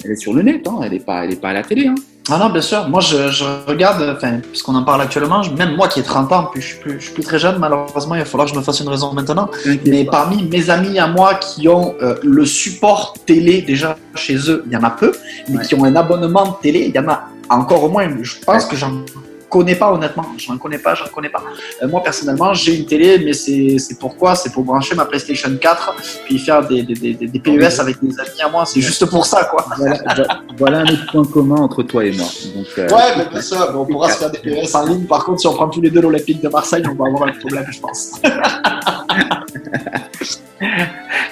[0.04, 1.86] elle est sur le net, hein, elle n'est pas, pas à la télé.
[1.86, 1.94] Hein.
[2.30, 2.86] Ah non, bien sûr.
[2.88, 6.50] Moi, je, je regarde, enfin, puisqu'on en parle actuellement, même moi qui ai 30 ans,
[6.52, 8.58] puis je suis, plus, je suis plus très jeune, malheureusement, il va falloir que je
[8.58, 9.48] me fasse une raison maintenant.
[9.86, 14.62] Mais parmi mes amis à moi qui ont euh, le support télé déjà chez eux,
[14.66, 15.12] il y en a peu,
[15.48, 18.08] mais qui ont un abonnement télé, il y en a encore moins.
[18.22, 18.92] Je pense que j'en
[19.48, 20.24] connais pas honnêtement.
[20.36, 21.42] Je n'en connais pas, je n'en connais pas.
[21.82, 24.34] Euh, moi personnellement, j'ai une télé, mais c'est pourquoi?
[24.34, 28.18] C'est pour brancher ma PlayStation 4 puis faire des, des, des, des PES avec mes
[28.18, 28.66] amis à moi.
[28.66, 29.64] C'est juste pour ça, quoi.
[30.56, 32.26] Voilà, un autre point commun entre toi et moi.
[32.54, 35.06] Donc, euh, ouais, mais bien sûr, on pourra se faire des PES en ligne.
[35.06, 37.32] Par contre, si on prend tous les deux l'Olympique de Marseille, on va avoir un
[37.32, 38.12] problème, je pense.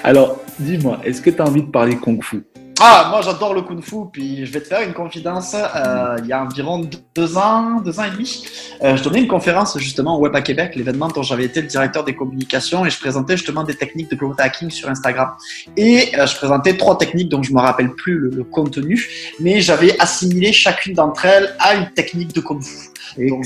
[0.03, 2.43] Alors, dis-moi, est-ce que tu as envie de parler Kung Fu?
[2.79, 5.55] Ah, moi j'adore le kung fu, puis je vais te faire une confidence.
[5.55, 8.45] Euh, il y a environ deux ans, deux ans et demi,
[8.83, 11.67] euh, je donnais une conférence justement au Web à Québec, l'événement dont j'avais été le
[11.67, 15.31] directeur des communications, et je présentais justement des techniques de growth hacking sur Instagram.
[15.75, 19.09] Et euh, je présentais trois techniques dont je me rappelle plus le, contenu,
[19.39, 22.89] mais j'avais assimilé chacune d'entre elles à une technique de kung fu.
[23.17, 23.45] Donc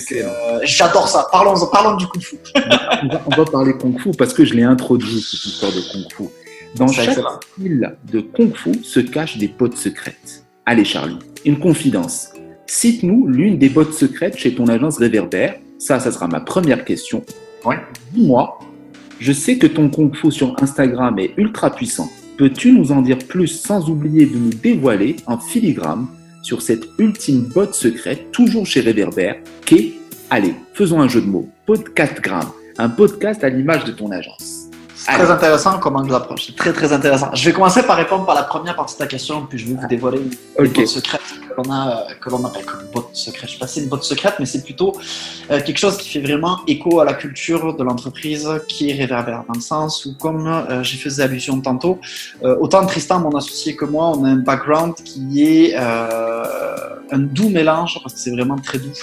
[0.64, 1.28] j'adore ça.
[1.32, 2.36] Parlons, parlons du kung fu.
[2.56, 5.80] on, va, on va parler kung fu parce que je l'ai introduit cette histoire de
[5.80, 6.41] kung fu.
[6.76, 7.20] Dans chaque
[7.54, 10.46] style de Kung Fu se cachent des bottes secrètes.
[10.66, 12.30] Allez Charlie, une confidence.
[12.66, 15.56] Cite-nous l'une des bottes secrètes chez ton agence Réverbère.
[15.78, 17.24] Ça, ça sera ma première question.
[17.66, 17.78] Ouais.
[18.14, 18.58] Dis-moi,
[19.20, 22.10] je sais que ton Kung Fu sur Instagram est ultra puissant.
[22.38, 26.08] Peux-tu nous en dire plus sans oublier de nous dévoiler en filigrane
[26.42, 29.94] sur cette ultime botte secrète, toujours chez Réverbère, qu'est,
[30.30, 34.61] allez, faisons un jeu de mots, podcast grammes, un podcast à l'image de ton agence.
[35.04, 36.46] C'est très intéressant comment nous approche.
[36.46, 37.32] C'est très très intéressant.
[37.34, 39.74] Je vais commencer par répondre par la première partie de ta question, puis je vais
[39.74, 40.86] vous dévoiler une okay.
[40.86, 43.50] secrète que l'on a, que l'on appelle comme botte secrète.
[43.50, 44.96] Je sais pas si c'est une botte secrète, mais c'est plutôt
[45.50, 49.44] euh, quelque chose qui fait vraiment écho à la culture de l'entreprise qui est réverbère,
[49.48, 52.00] dans le sens où, comme euh, j'ai fait allusion tantôt,
[52.44, 55.76] euh, autant Tristan, mon associé, que moi, on a un background qui est
[57.14, 58.94] un doux mélange, parce que c'est vraiment très doux,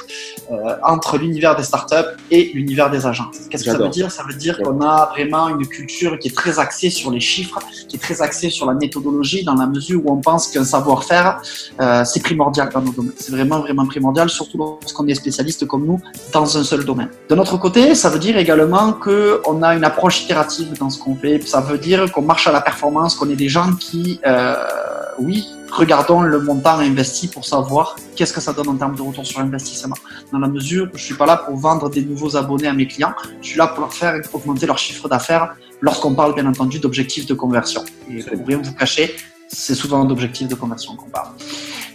[0.83, 3.37] entre l'univers des startups et l'univers des agences.
[3.51, 4.11] Qu'est-ce que ça veut dire?
[4.11, 7.59] Ça veut dire qu'on a vraiment une culture qui est très axée sur les chiffres,
[7.89, 11.41] qui est très axée sur la méthodologie, dans la mesure où on pense qu'un savoir-faire,
[11.81, 13.13] euh, c'est primordial dans nos domaines.
[13.17, 16.01] C'est vraiment, vraiment primordial, surtout lorsqu'on est spécialiste comme nous
[16.33, 17.09] dans un seul domaine.
[17.29, 21.15] De notre côté, ça veut dire également qu'on a une approche itérative dans ce qu'on
[21.15, 21.41] fait.
[21.47, 24.55] Ça veut dire qu'on marche à la performance, qu'on est des gens qui, euh,
[25.19, 29.27] oui, regardons le montant investi pour savoir qu'est-ce que ça donne en termes de retour
[29.27, 29.97] sur investissement.
[30.33, 32.87] Dans la mesure où je suis pas là pour vendre des nouveaux abonnés à mes
[32.87, 36.79] clients, je suis là pour leur faire augmenter leur chiffre d'affaires lorsqu'on parle bien entendu
[36.79, 37.85] d'objectifs de conversion.
[38.11, 39.15] Et pour rien vous cacher,
[39.49, 41.29] c'est souvent d'objectifs de conversion qu'on parle.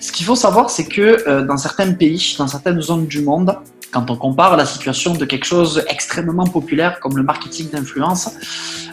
[0.04, 3.58] Ce qu'il faut savoir, c'est que euh, dans certains pays, dans certaines zones du monde,
[3.90, 8.30] quand on compare la situation de quelque chose extrêmement populaire comme le marketing d'influence,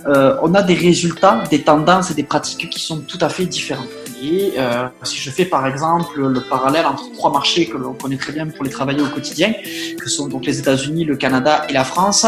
[0.06, 3.46] euh, on a des résultats, des tendances et des pratiques qui sont tout à fait
[3.46, 3.88] différentes.
[4.22, 8.18] Et euh, si je fais par exemple le parallèle entre trois marchés que l'on connaît
[8.18, 9.52] très bien pour les travailler au quotidien,
[10.00, 12.24] que sont donc les États-Unis, le Canada et la France,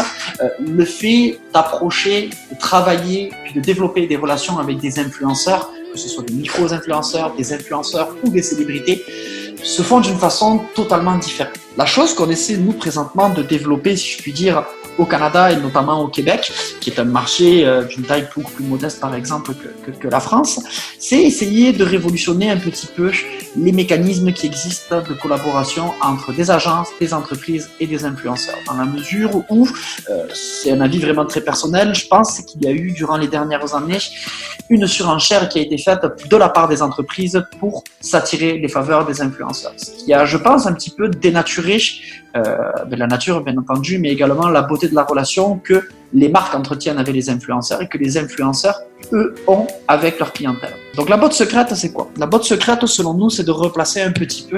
[0.59, 6.09] le fait d'approcher, de travailler, puis de développer des relations avec des influenceurs, que ce
[6.09, 9.05] soit des micro-influenceurs, des influenceurs ou des célébrités,
[9.63, 11.53] se font d'une façon totalement différente.
[11.77, 14.65] La chose qu'on essaie, nous, présentement, de développer, si je puis dire,
[14.97, 18.63] au Canada et notamment au Québec, qui est un marché euh, d'une taille beaucoup plus
[18.63, 20.59] modeste par exemple que, la France,
[20.99, 23.11] c'est essayer de révolutionner un petit peu
[23.55, 28.57] les mécanismes qui existent de collaboration entre des agences, des entreprises et des influenceurs.
[28.67, 29.67] Dans la mesure où,
[30.09, 33.27] euh, c'est un avis vraiment très personnel, je pense qu'il y a eu durant les
[33.27, 33.99] dernières années
[34.69, 39.05] une surenchère qui a été faite de la part des entreprises pour s'attirer les faveurs
[39.05, 39.73] des influenceurs.
[39.77, 41.79] Ce qui a, je pense, un petit peu dénaturé
[42.35, 46.29] euh, de la nature, bien entendu, mais également la beauté de la relation que les
[46.29, 48.79] marques entretiennent avec les influenceurs et que les influenceurs,
[49.11, 50.73] eux, ont avec leur clientèle.
[50.95, 52.09] Donc la botte secrète, c'est quoi?
[52.17, 54.57] La botte secrète, selon nous, c'est de replacer un petit peu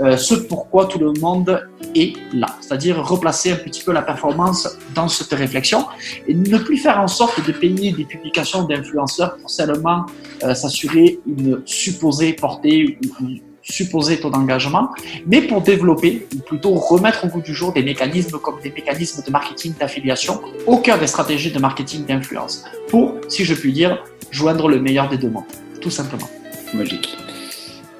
[0.00, 2.46] euh, ce pourquoi tout le monde est là.
[2.60, 5.86] C'est-à-dire replacer un petit peu la performance dans cette réflexion
[6.28, 10.06] et ne plus faire en sorte de payer des publications d'influenceurs pour seulement
[10.44, 14.90] euh, s'assurer une supposée portée ou supposé taux d'engagement,
[15.26, 19.22] mais pour développer, ou plutôt remettre au goût du jour des mécanismes comme des mécanismes
[19.24, 24.02] de marketing d'affiliation au cœur des stratégies de marketing d'influence, pour, si je puis dire,
[24.30, 25.44] joindre le meilleur des deux mondes,
[25.80, 26.28] tout simplement.
[26.74, 27.16] Magique.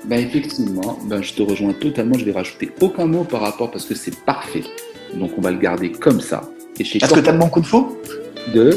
[0.05, 3.85] Ben effectivement, ben je te rejoins totalement, je vais rajouter aucun mot par rapport parce
[3.85, 4.65] que c'est parfait.
[5.15, 6.43] Donc on va le garder comme ça.
[6.81, 8.01] Est-ce que tu as mon coup de faux
[8.53, 8.77] De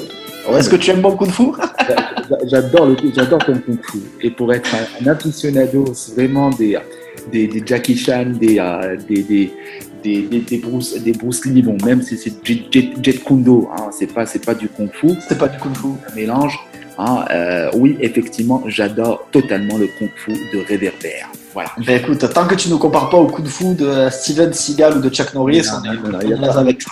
[0.54, 1.44] Est-ce que tu aimes mon kung fu
[2.48, 4.00] J'adore le, j'adore ton kung fu.
[4.22, 6.78] Et pour être un, aficionado vraiment des,
[7.32, 9.54] des, des, Jackie Chan, des, euh, des, des,
[10.04, 13.90] des, des, Bruce, des Bruce Lee, bon, même si c'est Jet, Jet, Jet Kundo, hein,
[13.92, 15.10] c'est pas, c'est pas du kung fu.
[15.28, 15.88] C'est pas du kung fu.
[16.12, 16.60] Un mélange.
[16.98, 21.30] Hein, euh, oui, effectivement, j'adore totalement le kung fu de Réverbère.
[21.54, 21.70] Voilà.
[21.86, 25.02] Ben écoute, tant que tu ne compares pas au kung fu de Steven Seagal ou
[25.02, 26.84] de Chuck Norris, on est, a pas avec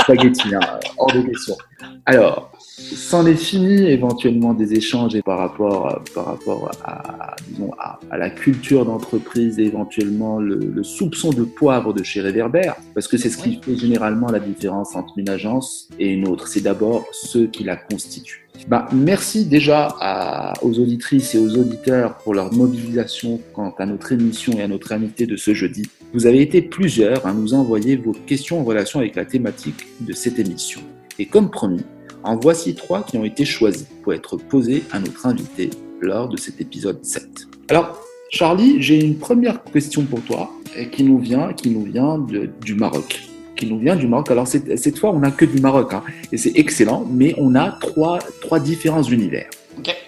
[0.00, 0.60] spaghetti, hein,
[0.96, 1.56] hors de question.
[2.06, 8.28] Alors, c'en est fini éventuellement des échanges par rapport, par rapport à, disons, à, la
[8.28, 13.38] culture d'entreprise et éventuellement le, soupçon de poivre de chez Réverbère, parce que c'est ce
[13.38, 16.46] qui fait généralement la différence entre une agence et une autre.
[16.46, 18.46] C'est d'abord ceux qui la constituent.
[18.68, 24.52] Bah, merci déjà aux auditrices et aux auditeurs pour leur mobilisation quant à notre émission
[24.58, 25.88] et à notre invité de ce jeudi.
[26.12, 30.12] Vous avez été plusieurs à nous envoyer vos questions en relation avec la thématique de
[30.12, 30.80] cette émission.
[31.18, 31.84] Et comme promis,
[32.24, 36.36] en voici trois qui ont été choisis pour être posés à notre invité lors de
[36.36, 37.46] cet épisode 7.
[37.68, 40.50] Alors, Charlie, j'ai une première question pour toi
[40.90, 44.30] qui nous vient, qui nous vient du Maroc qui nous vient du Maroc.
[44.32, 47.70] Alors cette, fois, on n'a que du Maroc, hein, et c'est excellent, mais on a
[47.80, 49.48] trois, trois différents univers.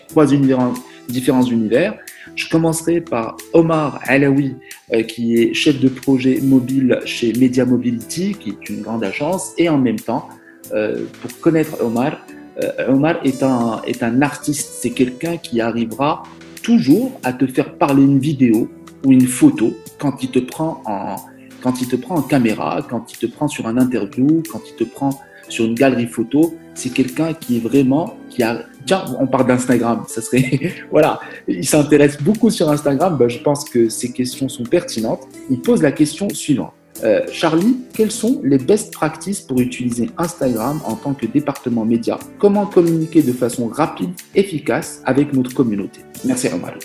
[0.09, 0.73] Trois univers,
[1.09, 1.97] différents univers.
[2.35, 4.57] Je commencerai par Omar Alaoui,
[4.93, 9.53] euh, qui est chef de projet mobile chez Media Mobility, qui est une grande agence,
[9.59, 10.29] et en même temps,
[10.71, 12.19] pour connaître Omar,
[12.63, 16.23] euh, Omar est un, artiste, c'est quelqu'un qui arrivera
[16.63, 18.71] toujours à te faire parler une vidéo
[19.05, 21.17] ou une photo quand il te prend en,
[21.63, 24.75] quand il te prend en caméra, quand il te prend sur un interview, quand il
[24.75, 25.11] te prend
[25.49, 28.65] sur une galerie photo, c'est quelqu'un qui est vraiment, tiens,
[29.21, 33.89] on parle d'Instagram, ça serait, voilà, il s'intéresse beaucoup sur Instagram, ben, je pense que
[33.89, 35.29] ces questions sont pertinentes.
[35.51, 36.73] Il pose la question suivante.
[37.05, 42.19] Euh, Charlie, quelles sont les best practices pour utiliser Instagram en tant que département média?
[42.39, 46.01] Comment communiquer de façon rapide, efficace avec notre communauté?
[46.25, 46.79] Merci Romano.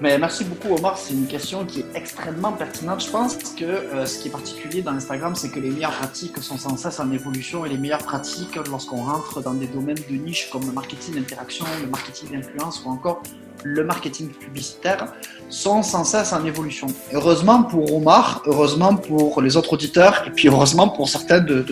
[0.00, 3.04] Mais merci beaucoup Omar, c'est une question qui est extrêmement pertinente.
[3.04, 6.38] Je pense que euh, ce qui est particulier dans Instagram, c'est que les meilleures pratiques
[6.38, 10.16] sont sans cesse en évolution et les meilleures pratiques lorsqu'on rentre dans des domaines de
[10.16, 13.22] niche comme le marketing d'interaction, le marketing d'influence ou encore
[13.64, 15.12] le marketing publicitaire
[15.48, 16.86] sont sans cesse en évolution.
[17.12, 21.64] Heureusement pour Omar, heureusement pour les autres auditeurs, et puis heureusement pour certains de,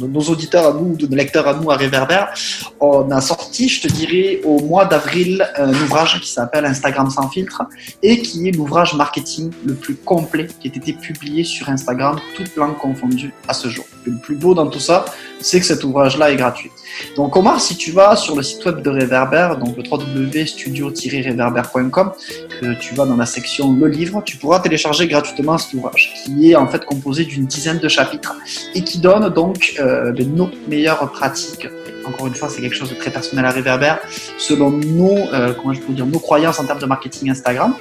[0.00, 2.34] nos auditeurs à nous, de nos lecteurs à nous à Réverbère,
[2.80, 7.28] on a sorti, je te dirais, au mois d'avril, un ouvrage qui s'appelle Instagram sans
[7.28, 7.62] filtre,
[8.02, 12.56] et qui est l'ouvrage marketing le plus complet qui a été publié sur Instagram, toutes
[12.56, 13.84] langues confondues à ce jour.
[14.08, 15.04] Le plus beau dans tout ça,
[15.40, 16.70] c'est que cet ouvrage-là est gratuit.
[17.16, 22.12] Donc Omar, si tu vas sur le site web de Réverbère, donc le www.studio-réverbère.com,
[22.60, 26.50] que tu vas dans la section Le livre, tu pourras télécharger gratuitement cet ouvrage, qui
[26.50, 28.34] est en fait composé d'une dizaine de chapitres
[28.74, 31.68] et qui donne donc euh, nos meilleures pratiques
[32.04, 34.00] encore une fois, c'est quelque chose de très personnel à Réverbère,
[34.38, 37.74] selon nos, euh, comment je peux dire, nos croyances en termes de marketing Instagram,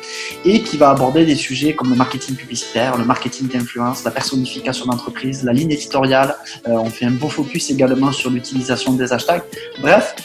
[0.46, 4.86] et qui va aborder des sujets comme le marketing publicitaire, le marketing d'influence, la personnification
[4.86, 6.36] d'entreprise, la ligne éditoriale.
[6.68, 9.44] Euh, on fait un beau focus également sur l'utilisation des hashtags.
[9.82, 10.16] Bref,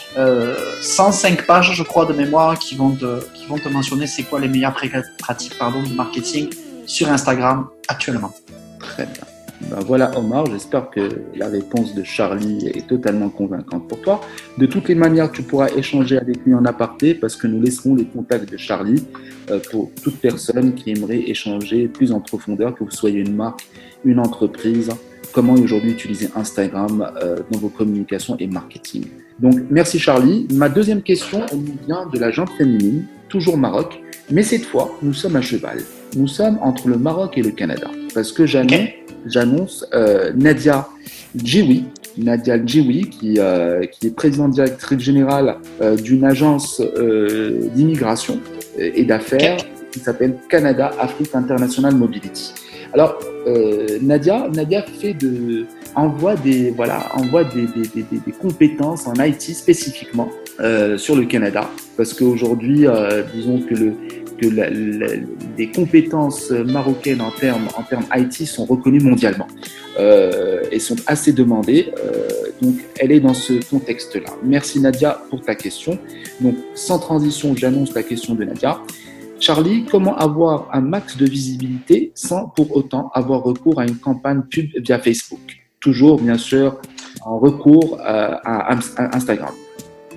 [0.81, 4.25] 105 euh, pages, je crois, de mémoire qui vont te, qui vont te mentionner c'est
[4.25, 4.75] quoi les meilleures
[5.19, 6.51] pratiques pardon, de marketing
[6.87, 8.33] sur Instagram actuellement.
[8.81, 9.32] Très bien.
[9.71, 14.21] Ben voilà Omar, j'espère que la réponse de Charlie est totalement convaincante pour toi.
[14.59, 17.95] De toutes les manières, tu pourras échanger avec lui en aparté parce que nous laisserons
[17.95, 19.05] les contacts de Charlie
[19.51, 23.67] euh, pour toute personne qui aimerait échanger plus en profondeur, que vous soyez une marque,
[24.05, 24.91] une entreprise,
[25.33, 29.07] comment aujourd'hui utiliser Instagram euh, dans vos communications et marketing.
[29.39, 30.47] Donc merci Charlie.
[30.53, 34.01] Ma deuxième question nous vient de la gente féminine, toujours Maroc,
[34.33, 35.79] mais cette fois nous sommes à cheval.
[36.17, 40.89] Nous sommes entre le Maroc et le Canada parce que j'annonce euh, Nadia
[41.37, 41.85] Djiwi,
[42.19, 46.83] Nadia Djiwi, qui, euh, qui est présidente directrice générale euh, d'une agence
[47.75, 48.41] d'immigration
[48.79, 49.59] et d'affaires
[49.91, 52.55] qui s'appelle Canada Afrique International Mobility.
[52.95, 53.19] Alors,
[54.03, 55.65] Nadia, Nadia fait de,
[55.95, 60.29] envoie des, voilà, envoie des, des, des, des compétences en IT spécifiquement
[60.97, 62.87] sur le Canada, parce qu'aujourd'hui,
[63.35, 63.93] disons que le,
[64.51, 69.47] les compétences marocaines en termes, en IT sont reconnues mondialement
[69.99, 71.93] euh, et sont assez demandées.
[71.99, 72.29] Euh,
[72.61, 74.31] donc, elle est dans ce contexte-là.
[74.43, 75.99] Merci Nadia pour ta question.
[76.41, 78.81] Donc, sans transition, j'annonce la question de Nadia.
[79.39, 84.43] Charlie, comment avoir un max de visibilité sans pour autant avoir recours à une campagne
[84.49, 85.41] pub via Facebook?
[85.81, 86.81] Toujours, bien sûr,
[87.25, 88.75] en recours euh, à
[89.17, 89.53] Instagram.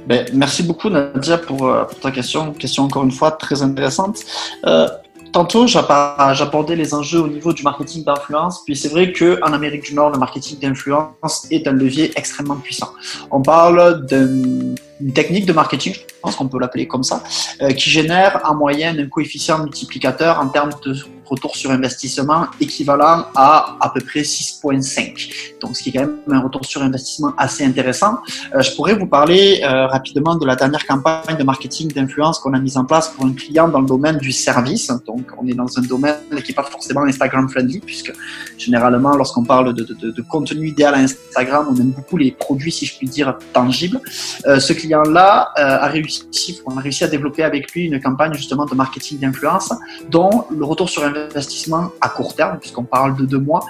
[0.08, 2.54] Ben, merci beaucoup Nadia pour, euh, pour, ta question.
[2.54, 4.20] Question encore une fois très intéressante.
[4.66, 4.88] Euh,
[5.32, 8.64] tantôt, j'abordais les enjeux au niveau du marketing d'influence.
[8.66, 12.92] Puis c'est vrai qu'en Amérique du Nord, le marketing d'influence est un levier extrêmement puissant.
[13.32, 14.76] On parle d'une
[15.14, 17.24] technique de marketing, je pense qu'on peut l'appeler comme ça,
[17.62, 23.26] euh, qui génère en moyenne un coefficient multiplicateur en termes de retour sur investissement équivalent
[23.36, 25.58] à à peu près 6,5.
[25.62, 28.18] Donc, ce qui est quand même un retour sur investissement assez intéressant.
[28.54, 32.54] Euh, je pourrais vous parler euh, rapidement de la dernière campagne de marketing d'influence qu'on
[32.54, 34.92] a mise en place pour un client dans le domaine du service.
[35.06, 38.14] Donc, on est dans un domaine qui n'est pas forcément Instagram friendly, puisque
[38.58, 42.98] généralement, lorsqu'on parle de, contenu idéal à Instagram, on aime beaucoup les produits, si je
[42.98, 44.00] puis dire, tangibles.
[44.48, 48.66] Euh, ce client-là a réussi, on a réussi à développer avec lui une campagne justement
[48.66, 49.72] de marketing d'influence
[50.10, 53.66] dont le retour sur investissement investissement à court terme, puisqu'on parle de deux mois,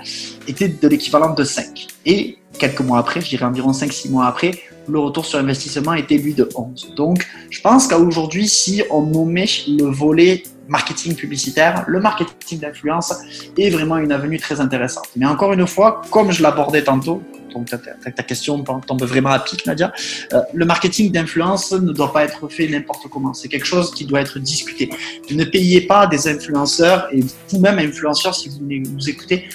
[0.48, 1.88] était de l'équivalent de 5.
[2.06, 6.18] Et quelques mois après, je dirais environ 5-6 mois après, le retour sur investissement était
[6.18, 6.94] lui de 11.
[6.96, 13.14] Donc, je pense qu'aujourd'hui, si on nommait le volet marketing publicitaire, le marketing d'influence
[13.58, 15.10] est vraiment une avenue très intéressante.
[15.16, 17.22] Mais encore une fois, comme je l'abordais tantôt,
[17.56, 19.94] donc ta, question tombe vraiment à pic, Nadia.
[20.34, 23.34] Euh, le marketing d'influence ne doit pas être fait n'importe comment.
[23.34, 24.90] C'est quelque chose qui doit être discuté.
[25.32, 29.48] Ne payez pas des influenceurs et vous-même influenceurs, si vous nous écoutez,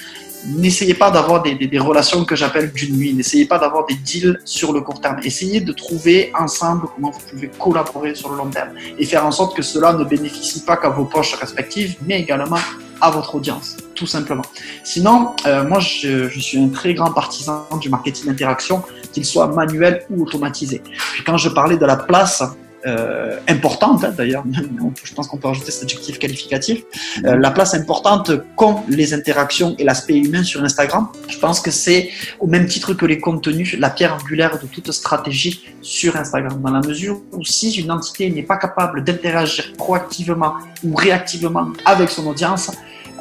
[0.45, 3.13] n'essayez pas d'avoir des, des, relations que j'appelle d'une nuit.
[3.13, 5.19] N'essayez pas d'avoir des deals sur le court terme.
[5.23, 9.31] Essayez de trouver ensemble comment vous pouvez collaborer sur le long terme et faire en
[9.31, 12.59] sorte que cela ne bénéficie pas qu'à vos poches respectives, mais également
[13.01, 14.43] à votre audience, tout simplement.
[14.83, 19.47] Sinon, euh, moi, je, je, suis un très grand partisan du marketing d'interaction, qu'il soit
[19.47, 20.83] manuel ou automatisé.
[21.13, 22.43] Puis quand je parlais de la place
[22.85, 24.43] euh, importante, hein, d'ailleurs,
[25.03, 26.83] je pense qu'on peut rajouter cet adjectif qualificatif,
[27.25, 31.07] euh, la place importante qu'ont les interactions et l'aspect humain sur Instagram.
[31.27, 34.91] Je pense que c'est, au même titre que les contenus, la pierre angulaire de toute
[34.91, 40.55] stratégie sur Instagram, dans la mesure où si une entité n'est pas capable d'interagir proactivement
[40.83, 42.71] ou réactivement avec son audience,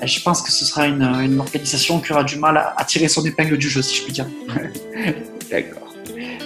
[0.02, 2.84] euh, je pense que ce sera une, une organisation qui aura du mal à, à
[2.84, 4.26] tirer son épingle du jeu, si je puis dire.
[5.50, 5.79] D'accord.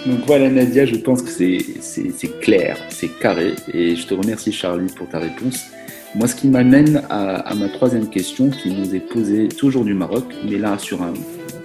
[0.05, 4.91] Donc voilà Nadia, je pense que c'est clair, c'est carré et je te remercie Charlie
[4.95, 5.65] pour ta réponse.
[6.13, 10.23] Moi, ce qui m'amène à, ma troisième question qui nous est posée toujours du Maroc,
[10.49, 11.13] mais là sur un,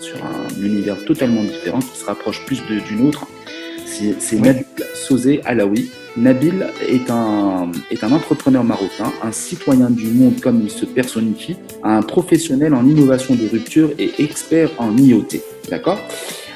[0.00, 3.26] sur un univers totalement différent qui se rapproche plus d'une autre.
[3.85, 5.90] C'est Nabil Sosé Alaoui.
[6.16, 11.57] Nabil est un, est un entrepreneur marocain, un citoyen du monde comme il se personnifie,
[11.85, 15.42] un professionnel en innovation de rupture et expert en IoT.
[15.68, 16.00] D'accord?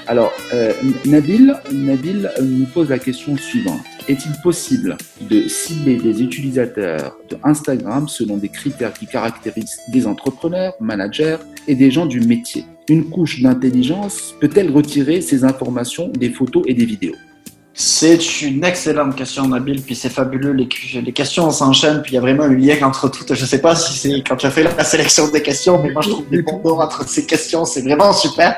[0.06, 0.72] Alors, euh,
[1.06, 3.80] Nabil, Nabil nous pose la question suivante.
[4.06, 10.74] Est-il possible de cibler des utilisateurs de Instagram selon des critères qui caractérisent des entrepreneurs,
[10.78, 12.66] managers et des gens du métier?
[12.88, 17.14] Une couche d'intelligence peut-elle retirer ces informations des photos et des vidéos?
[17.76, 20.52] C'est une excellente question, Nabil, puis c'est fabuleux.
[20.52, 20.68] Les,
[21.00, 23.34] les questions s'enchaînent, puis il y a vraiment un lien entre toutes.
[23.34, 25.90] Je ne sais pas si c'est quand tu as fait la sélection des questions, mais
[25.90, 28.56] moi je trouve des bons entre ces questions, c'est vraiment super.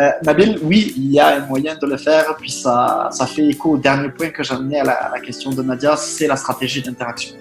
[0.00, 3.46] Euh, Nabil, oui, il y a un moyen de le faire, puis ça, ça fait
[3.46, 6.36] écho au dernier point que amené à la, à la question de Nadia, c'est la
[6.36, 7.36] stratégie d'interaction.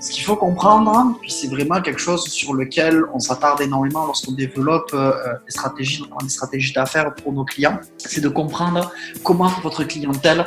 [0.00, 4.32] Ce qu'il faut comprendre, puis c'est vraiment quelque chose sur lequel on s'attarde énormément lorsqu'on
[4.32, 5.12] développe euh,
[5.44, 8.92] des stratégies, des stratégies d'affaires pour nos clients, c'est de comprendre
[9.24, 10.46] comment votre clientèle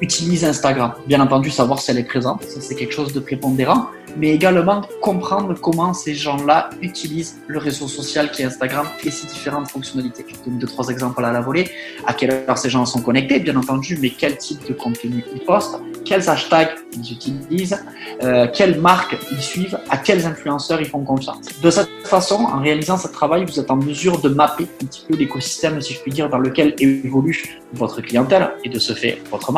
[0.00, 0.92] utilise Instagram.
[1.06, 4.82] Bien entendu, savoir si elle est présente, ça c'est quelque chose de prépondérant, mais également
[5.00, 10.24] comprendre comment ces gens-là utilisent le réseau social qui est Instagram et ses différentes fonctionnalités.
[10.28, 11.70] Je donne deux, trois exemples à la volée.
[12.06, 15.40] À quelle heure ces gens sont connectés, bien entendu, mais quel type de contenu ils
[15.40, 17.84] postent, quels hashtags ils utilisent,
[18.22, 21.46] euh, quelles marques ils suivent, à quels influenceurs ils font confiance.
[21.62, 25.04] De cette façon, en réalisant ce travail, vous êtes en mesure de mapper un petit
[25.06, 29.20] peu l'écosystème, si je puis dire, dans lequel évolue votre clientèle et de ce fait
[29.30, 29.57] votre marque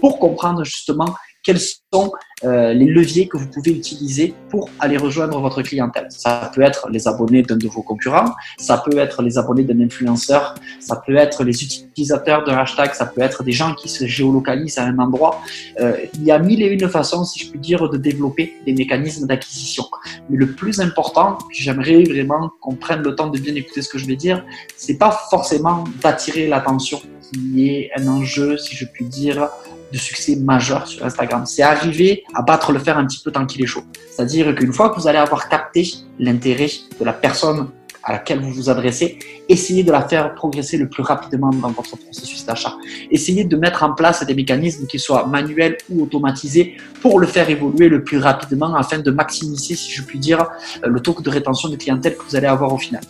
[0.00, 2.12] pour comprendre justement quels sont
[2.44, 6.06] euh, les leviers que vous pouvez utiliser pour aller rejoindre votre clientèle.
[6.10, 9.80] Ça peut être les abonnés d'un de vos concurrents, ça peut être les abonnés d'un
[9.80, 14.06] influenceur, ça peut être les utilisateurs d'un hashtag, ça peut être des gens qui se
[14.06, 15.40] géolocalisent à un endroit.
[15.80, 18.74] Euh, il y a mille et une façons, si je puis dire, de développer des
[18.74, 19.84] mécanismes d'acquisition.
[20.28, 23.98] Mais le plus important, j'aimerais vraiment qu'on prenne le temps de bien écouter ce que
[23.98, 24.44] je vais dire,
[24.76, 27.00] c'est pas forcément d'attirer l'attention
[27.32, 29.48] qui est un enjeu, si je puis dire,
[29.92, 31.44] de succès majeur sur Instagram.
[31.46, 33.82] C'est arriver à battre le fer un petit peu tant qu'il est chaud.
[34.10, 35.86] C'est-à-dire qu'une fois que vous allez avoir capté
[36.18, 37.68] l'intérêt de la personne
[38.04, 39.18] à laquelle vous vous adressez,
[39.48, 42.74] essayez de la faire progresser le plus rapidement dans votre processus d'achat.
[43.10, 47.48] Essayez de mettre en place des mécanismes qui soient manuels ou automatisés pour le faire
[47.48, 50.46] évoluer le plus rapidement afin de maximiser, si je puis dire,
[50.84, 53.02] le taux de rétention de clientèle que vous allez avoir au final.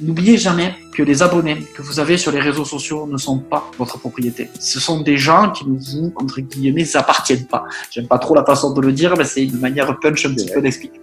[0.00, 3.70] N'oubliez jamais que les abonnés que vous avez sur les réseaux sociaux ne sont pas
[3.78, 4.50] votre propriété.
[4.58, 7.66] Ce sont des gens qui ne vous, entre guillemets, appartiennent pas.
[7.92, 10.50] J'aime pas trop la façon de le dire, mais c'est une manière punch un petit
[10.52, 11.00] peu d'expliquer.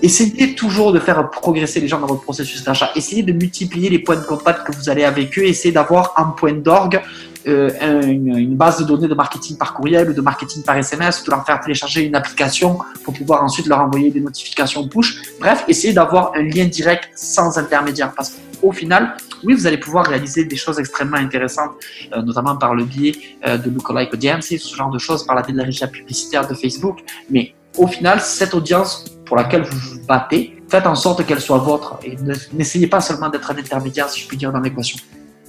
[0.00, 2.90] Essayez toujours de faire progresser les gens dans votre processus d'achat.
[2.96, 5.44] Essayez de multiplier les points de contact que vous allez avec eux.
[5.44, 7.02] Essayez d'avoir un point d'orgue
[7.46, 11.30] euh, une, base de données de marketing par courriel ou de marketing par SMS, de
[11.30, 15.20] leur faire télécharger une application pour pouvoir ensuite leur envoyer des notifications push.
[15.40, 20.06] Bref, essayez d'avoir un lien direct sans intermédiaire parce qu'au final, oui, vous allez pouvoir
[20.06, 21.72] réaliser des choses extrêmement intéressantes,
[22.14, 23.12] euh, notamment par le biais
[23.46, 27.00] euh, de lookalike audience, ce genre de choses, par la régie publicitaire de Facebook.
[27.30, 31.58] Mais au final, cette audience pour laquelle vous vous battez, faites en sorte qu'elle soit
[31.58, 32.16] vôtre et
[32.52, 34.98] n'essayez pas seulement d'être un intermédiaire, si je puis dire, dans l'équation.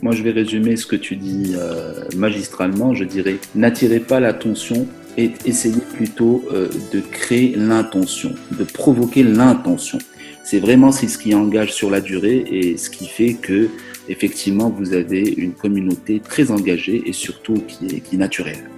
[0.01, 2.93] Moi, je vais résumer ce que tu dis euh, magistralement.
[2.93, 4.87] Je dirais, n'attirez pas l'attention
[5.17, 9.97] et essayez plutôt euh, de créer l'intention, de provoquer l'intention.
[10.43, 13.69] C'est vraiment ce qui engage sur la durée et ce qui fait que,
[14.09, 18.69] effectivement, vous avez une communauté très engagée et surtout qui est, qui est naturelle.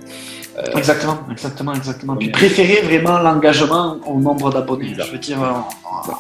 [0.58, 2.16] Euh, exactement, exactement, exactement.
[2.16, 4.96] Puis préférez vraiment l'engagement au nombre d'abonnés.
[4.98, 5.52] Je veux dire, euh,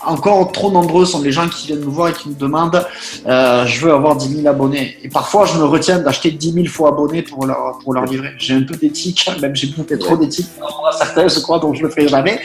[0.05, 2.85] encore trop nombreux sont les gens qui viennent nous voir et qui nous demandent
[3.25, 4.97] euh, je veux avoir 10 000 abonnés.
[5.01, 8.29] Et parfois, je me retiens d'acheter 10 000 fois abonnés pour leur, pour leur livrer.
[8.37, 10.47] J'ai un peu d'éthique, même j'ai peut-être trop d'éthique.
[10.95, 12.39] Certains, je crois, donc je le ferai jamais.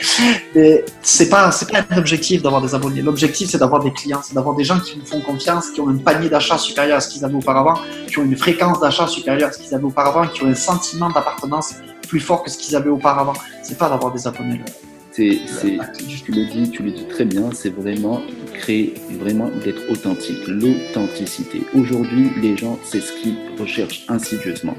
[0.55, 3.03] Mais c'est pas, c'est pas un objectif d'avoir des abonnés.
[3.03, 5.89] L'objectif, c'est d'avoir des clients, c'est d'avoir des gens qui nous font confiance, qui ont
[5.89, 7.75] un panier d'achat supérieur à ce qu'ils avaient auparavant,
[8.07, 11.09] qui ont une fréquence d'achat supérieure à ce qu'ils avaient auparavant, qui ont un sentiment
[11.09, 11.75] d'appartenance
[12.13, 13.33] plus fort que ce qu'ils avaient auparavant.
[13.63, 14.61] C'est pas d'avoir des abonnés.
[15.11, 15.39] C'est,
[16.23, 18.21] tu le dis, tu le dis très bien, c'est vraiment
[18.53, 21.63] créer, vraiment d'être authentique, l'authenticité.
[21.73, 24.77] Aujourd'hui, les gens, c'est ce qu'ils recherchent insidieusement.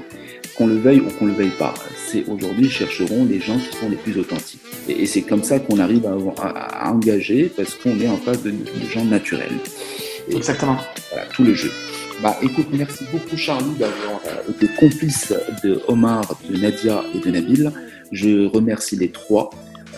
[0.57, 1.73] Qu'on le veuille ou qu'on le veuille pas,
[2.07, 4.61] c'est aujourd'hui chercheront les gens qui sont les plus authentiques.
[4.87, 8.53] Et, c'est comme ça qu'on arrive à, engager parce qu'on est en face de,
[8.93, 9.57] gens naturels.
[10.31, 10.77] Exactement.
[11.11, 11.71] Voilà, tout le jeu.
[12.21, 17.29] Bah écoute, merci beaucoup Charlie d'avoir euh, été complice de Omar, de Nadia et de
[17.29, 17.71] Nabil.
[18.11, 19.49] Je remercie les trois.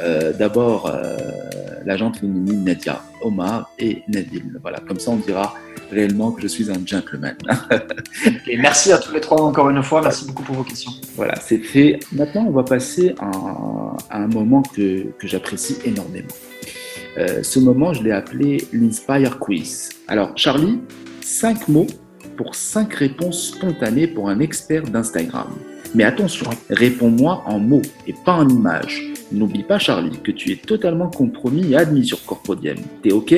[0.01, 1.17] Euh, D'abord, euh,
[1.85, 4.59] l'agente féminine Nadia, Omar et Nabil.
[4.61, 5.53] Voilà, comme ça on dira
[5.91, 7.35] réellement que je suis un gentleman.
[8.47, 10.01] et merci à tous les trois encore une fois.
[10.01, 10.91] Merci beaucoup pour vos questions.
[11.15, 11.99] Voilà, c'est fait.
[12.11, 13.31] Maintenant, on va passer à,
[14.09, 16.27] à un moment que, que j'apprécie énormément.
[17.17, 19.89] Euh, ce moment, je l'ai appelé l'Inspire Quiz.
[20.07, 20.79] Alors, Charlie,
[21.21, 21.87] cinq mots
[22.37, 25.47] pour 5 réponses spontanées pour un expert d'Instagram.
[25.95, 29.01] Mais attention, réponds-moi en mots et pas en images.
[29.31, 32.77] N'oublie pas, Charlie, que tu es totalement compromis et admis sur Corpodium.
[33.01, 33.33] T'es OK?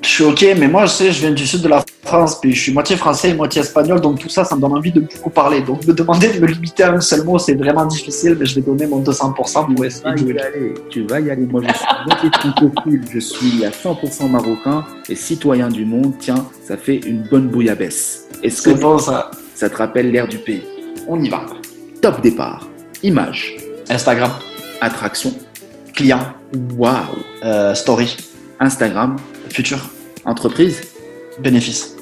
[0.00, 2.52] Je suis ok, mais moi, je sais, je viens du sud de la France, puis
[2.52, 5.00] je suis moitié français et moitié espagnol, donc tout ça, ça me donne envie de
[5.00, 5.60] beaucoup parler.
[5.60, 8.56] Donc, me demander de me limiter à un seul mot, c'est vraiment difficile, mais je
[8.56, 10.38] vais donner mon 200% pour essayer de.
[10.38, 10.74] Aller.
[10.90, 11.46] Tu vas y aller.
[11.46, 16.14] Moi, je suis moitié francophile, je suis à 100% marocain et citoyen du monde.
[16.18, 18.28] Tiens, ça fait une bonne bouillabaisse.
[18.42, 19.30] Est-ce que bon, ça.
[19.54, 20.62] ça te rappelle l'air du pays?
[21.06, 21.46] On y va.
[22.00, 22.68] Top départ.
[23.02, 23.56] Image.
[23.88, 24.32] Instagram.
[24.80, 25.32] Attraction.
[25.94, 26.20] Client.
[26.76, 26.96] Waouh.
[27.44, 28.16] Euh, story.
[28.58, 29.16] Instagram.
[29.52, 29.90] Futur.
[30.24, 30.80] Entreprise.
[31.40, 31.96] Bénéfice.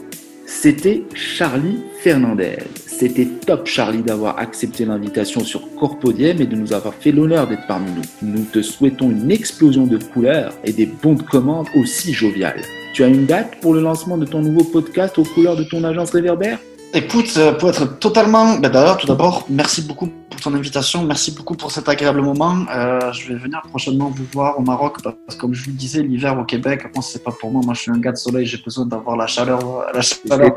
[0.46, 2.58] C'était Charlie Fernandez.
[2.86, 7.66] C'était top Charlie d'avoir accepté l'invitation sur Corpodium et de nous avoir fait l'honneur d'être
[7.66, 8.02] parmi nous.
[8.22, 12.62] Nous te souhaitons une explosion de couleurs et des bons de commande aussi joviales.
[12.94, 15.82] Tu as une date pour le lancement de ton nouveau podcast aux couleurs de ton
[15.82, 16.60] agence Réverbère?
[16.92, 18.56] Écoute, euh, pour être totalement.
[18.56, 21.04] Ben D'ailleurs, tout d'abord, merci beaucoup pour ton invitation.
[21.04, 22.64] Merci beaucoup pour cet agréable moment.
[22.74, 25.76] Euh, je vais venir prochainement vous voir au Maroc parce que, comme je vous le
[25.76, 27.62] disais, l'hiver au Québec, moi, c'est pas pour moi.
[27.64, 28.44] Moi, je suis un gars de soleil.
[28.44, 29.60] J'ai besoin d'avoir la chaleur,
[29.94, 30.50] la chaleur,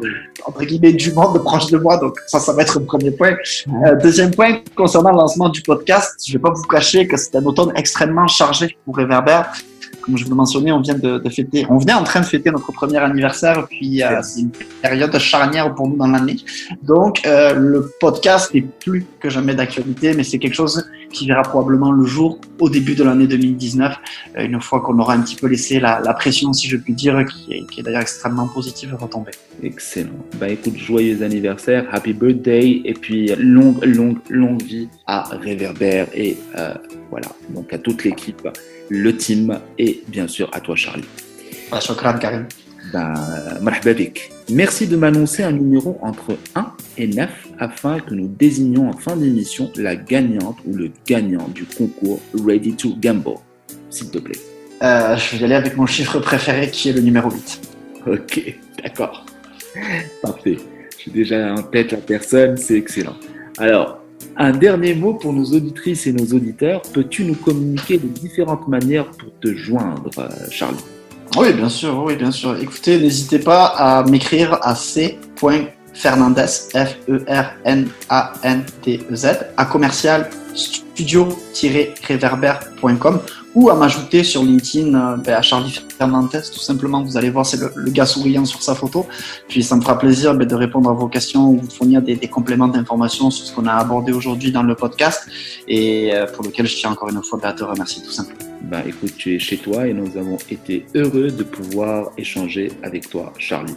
[0.44, 1.98] entre guillemets, du monde proche de moi.
[1.98, 3.36] Donc, ça, ça va être le premier point.
[3.68, 7.36] Euh, deuxième point, concernant le lancement du podcast, je vais pas vous cacher que c'est
[7.36, 9.54] un automne extrêmement chargé pour Réverbère
[10.04, 12.52] comme je vous le mentionnais, on vient de, fêter, on venait en train de fêter
[12.52, 14.52] notre premier anniversaire, puis euh, c'est une
[14.82, 16.38] période charnière pour nous dans l'année.
[16.82, 21.44] Donc, euh, le podcast est plus que jamais d'actualité, mais c'est quelque chose qui verra
[21.44, 23.96] probablement le jour au début de l'année 2019,
[24.38, 27.26] euh, une fois qu'on aura un petit peu laissé la, pression, si je puis dire,
[27.26, 29.32] qui est, qui est d'ailleurs extrêmement positive, retomber.
[29.62, 30.10] Excellent.
[30.40, 36.38] Bah écoute, joyeux anniversaire, happy birthday, et puis longue, longue, longue vie à Réverbère et
[37.10, 38.48] voilà, donc à toute l'équipe
[38.90, 41.04] le team et bien sûr à toi Charlie.
[41.72, 42.46] Ah, shukran Karim.
[42.92, 43.14] Ben,
[44.50, 47.30] Merci de m'annoncer un numéro entre 1 et 9
[47.60, 52.74] afin que nous désignions en fin d'émission la gagnante ou le gagnant du concours Ready
[52.74, 53.38] to Gamble.
[53.90, 54.40] S'il te plaît.
[54.84, 57.62] Euh, je vais y aller avec mon chiffre préféré qui est le numéro 8.
[58.06, 59.26] Ok, d'accord.
[60.22, 60.58] Parfait.
[61.04, 63.16] J'ai déjà en tête la personne, c'est excellent.
[63.58, 64.03] Alors,
[64.38, 66.82] un dernier mot pour nos auditrices et nos auditeurs.
[66.94, 70.78] Peux-tu nous communiquer de différentes manières pour te joindre, euh, Charlie?
[71.38, 72.56] Oui, bien sûr, oui, bien sûr.
[72.62, 74.76] Écoutez, n'hésitez pas à m'écrire à
[75.94, 77.28] c.fernandez, F-E-R-N-A-N-T-E-Z,
[79.58, 83.20] à commercial studio-reverber.com
[83.56, 87.04] ou à m'ajouter sur LinkedIn euh, ben, à Charlie Fernandez, tout simplement.
[87.04, 89.06] Vous allez voir, c'est le, gars souriant sur sa photo.
[89.48, 92.18] Puis ça me fera plaisir ben, de répondre à vos questions ou de fournir des,
[92.28, 95.28] compléments d'informations sur ce qu'on a abordé aujourd'hui dans le podcast
[95.68, 98.40] et euh, pour lequel je tiens encore une fois ben, à te remercier tout simplement.
[98.64, 103.10] Ben, écoute, tu es chez toi et nous avons été heureux de pouvoir échanger avec
[103.10, 103.76] toi, Charlie.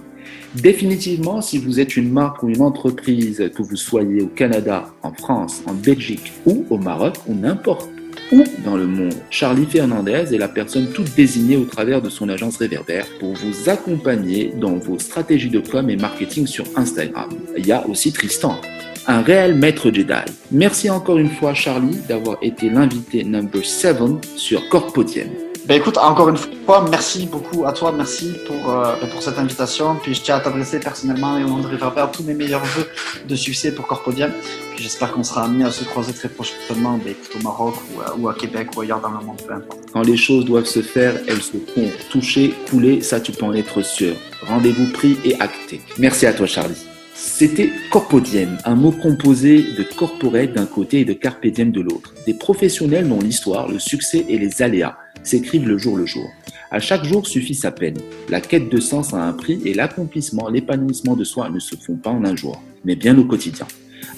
[0.55, 5.12] Définitivement, si vous êtes une marque ou une entreprise, que vous soyez au Canada, en
[5.12, 7.91] France, en Belgique ou au Maroc ou n'importe
[8.33, 12.29] où dans le monde, Charlie Fernandez est la personne toute désignée au travers de son
[12.29, 17.29] agence Réverbère pour vous accompagner dans vos stratégies de com et marketing sur Instagram.
[17.57, 18.59] Il y a aussi Tristan,
[19.07, 20.12] un réel maître Jedi.
[20.51, 23.97] Merci encore une fois Charlie d'avoir été l'invité number 7
[24.37, 25.29] sur Corpodium.
[25.67, 29.97] Ben écoute, encore une fois, merci beaucoup à toi, merci pour, euh, pour cette invitation.
[30.01, 32.87] Puis je tiens à t'adresser personnellement et au nom de Riverbear tous mes meilleurs voeux
[33.29, 34.31] de succès pour Corpodium.
[34.75, 38.01] Puis j'espère qu'on sera amené à se croiser très prochainement ben, écoute, au Maroc ou,
[38.01, 39.55] euh, ou, à Québec ou ailleurs dans le monde, peu.
[39.93, 41.91] Quand les choses doivent se faire, elles se font.
[42.11, 44.14] Toucher, couler, ça tu peux en être sûr.
[44.47, 45.81] Rendez-vous pris et acté.
[45.99, 46.87] Merci à toi Charlie.
[47.12, 52.14] C'était corpodiem, un mot composé de corporate d'un côté et de carpe de l'autre.
[52.25, 54.97] Des professionnels dont l'histoire, le succès et les aléas
[55.27, 56.29] s'écrivent le jour le jour.
[56.70, 57.99] À chaque jour suffit sa peine.
[58.29, 61.97] La quête de sens a un prix et l'accomplissement, l'épanouissement de soi ne se font
[61.97, 63.66] pas en un jour, mais bien au quotidien.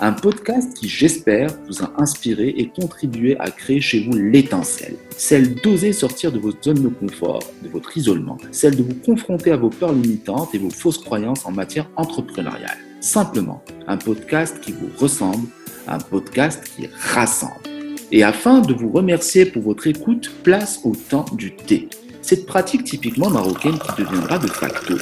[0.01, 4.97] Un podcast qui, j'espère, vous a inspiré et contribué à créer chez vous l'étincelle.
[5.17, 8.39] Celle d'oser sortir de vos zones de confort, de votre isolement.
[8.53, 12.79] Celle de vous confronter à vos peurs limitantes et vos fausses croyances en matière entrepreneuriale.
[13.01, 15.49] Simplement, un podcast qui vous ressemble,
[15.87, 17.68] un podcast qui rassemble.
[18.11, 21.89] Et afin de vous remercier pour votre écoute, place au temps du thé.
[22.23, 24.95] Cette pratique typiquement marocaine qui deviendra de facto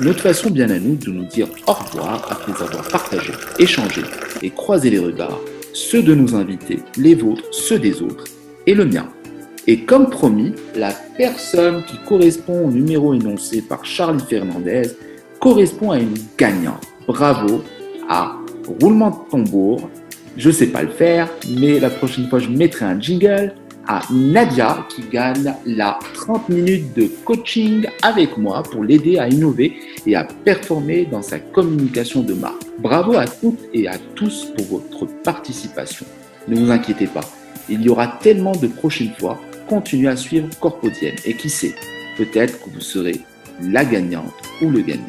[0.00, 4.02] notre façon bien à nous de nous dire au revoir après avoir partagé, échangé
[4.42, 5.40] et croisé les regards,
[5.72, 8.24] ceux de nos invités, les vôtres, ceux des autres
[8.66, 9.08] et le mien.
[9.66, 14.82] Et comme promis, la personne qui correspond au numéro énoncé par Charlie Fernandez
[15.40, 16.84] correspond à une gagnante.
[17.06, 17.62] Bravo
[18.08, 18.36] à
[18.80, 19.90] roulement de tambour.
[20.38, 21.28] Je sais pas le faire,
[21.58, 23.52] mais la prochaine fois, je mettrai un jingle
[23.88, 29.72] à Nadia qui gagne la 30 minutes de coaching avec moi pour l'aider à innover
[30.06, 32.62] et à performer dans sa communication de marque.
[32.78, 36.06] Bravo à toutes et à tous pour votre participation.
[36.46, 37.24] Ne vous inquiétez pas,
[37.68, 39.40] il y aura tellement de prochaines fois.
[39.68, 41.74] Continuez à suivre Corpodienne et qui sait,
[42.16, 43.22] peut-être que vous serez
[43.60, 45.02] la gagnante ou le gagnant.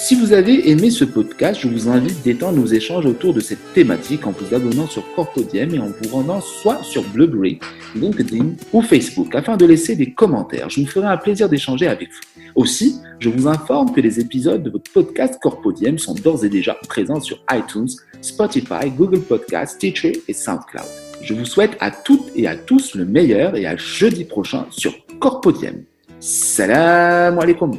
[0.00, 3.72] Si vous avez aimé ce podcast, je vous invite d'étendre nos échanges autour de cette
[3.74, 7.58] thématique en vous abonnant sur Corpodium et en vous rendant soit sur Blueberry,
[7.96, 10.70] LinkedIn ou Facebook afin de laisser des commentaires.
[10.70, 12.42] Je me ferai un plaisir d'échanger avec vous.
[12.54, 16.74] Aussi, je vous informe que les épisodes de votre podcast Corpodium sont d'ores et déjà
[16.88, 17.90] présents sur iTunes,
[18.20, 20.86] Spotify, Google Podcasts, Stitcher et SoundCloud.
[21.22, 24.94] Je vous souhaite à toutes et à tous le meilleur et à jeudi prochain sur
[25.18, 25.82] Corpodium.
[26.20, 27.72] Salam alaikum.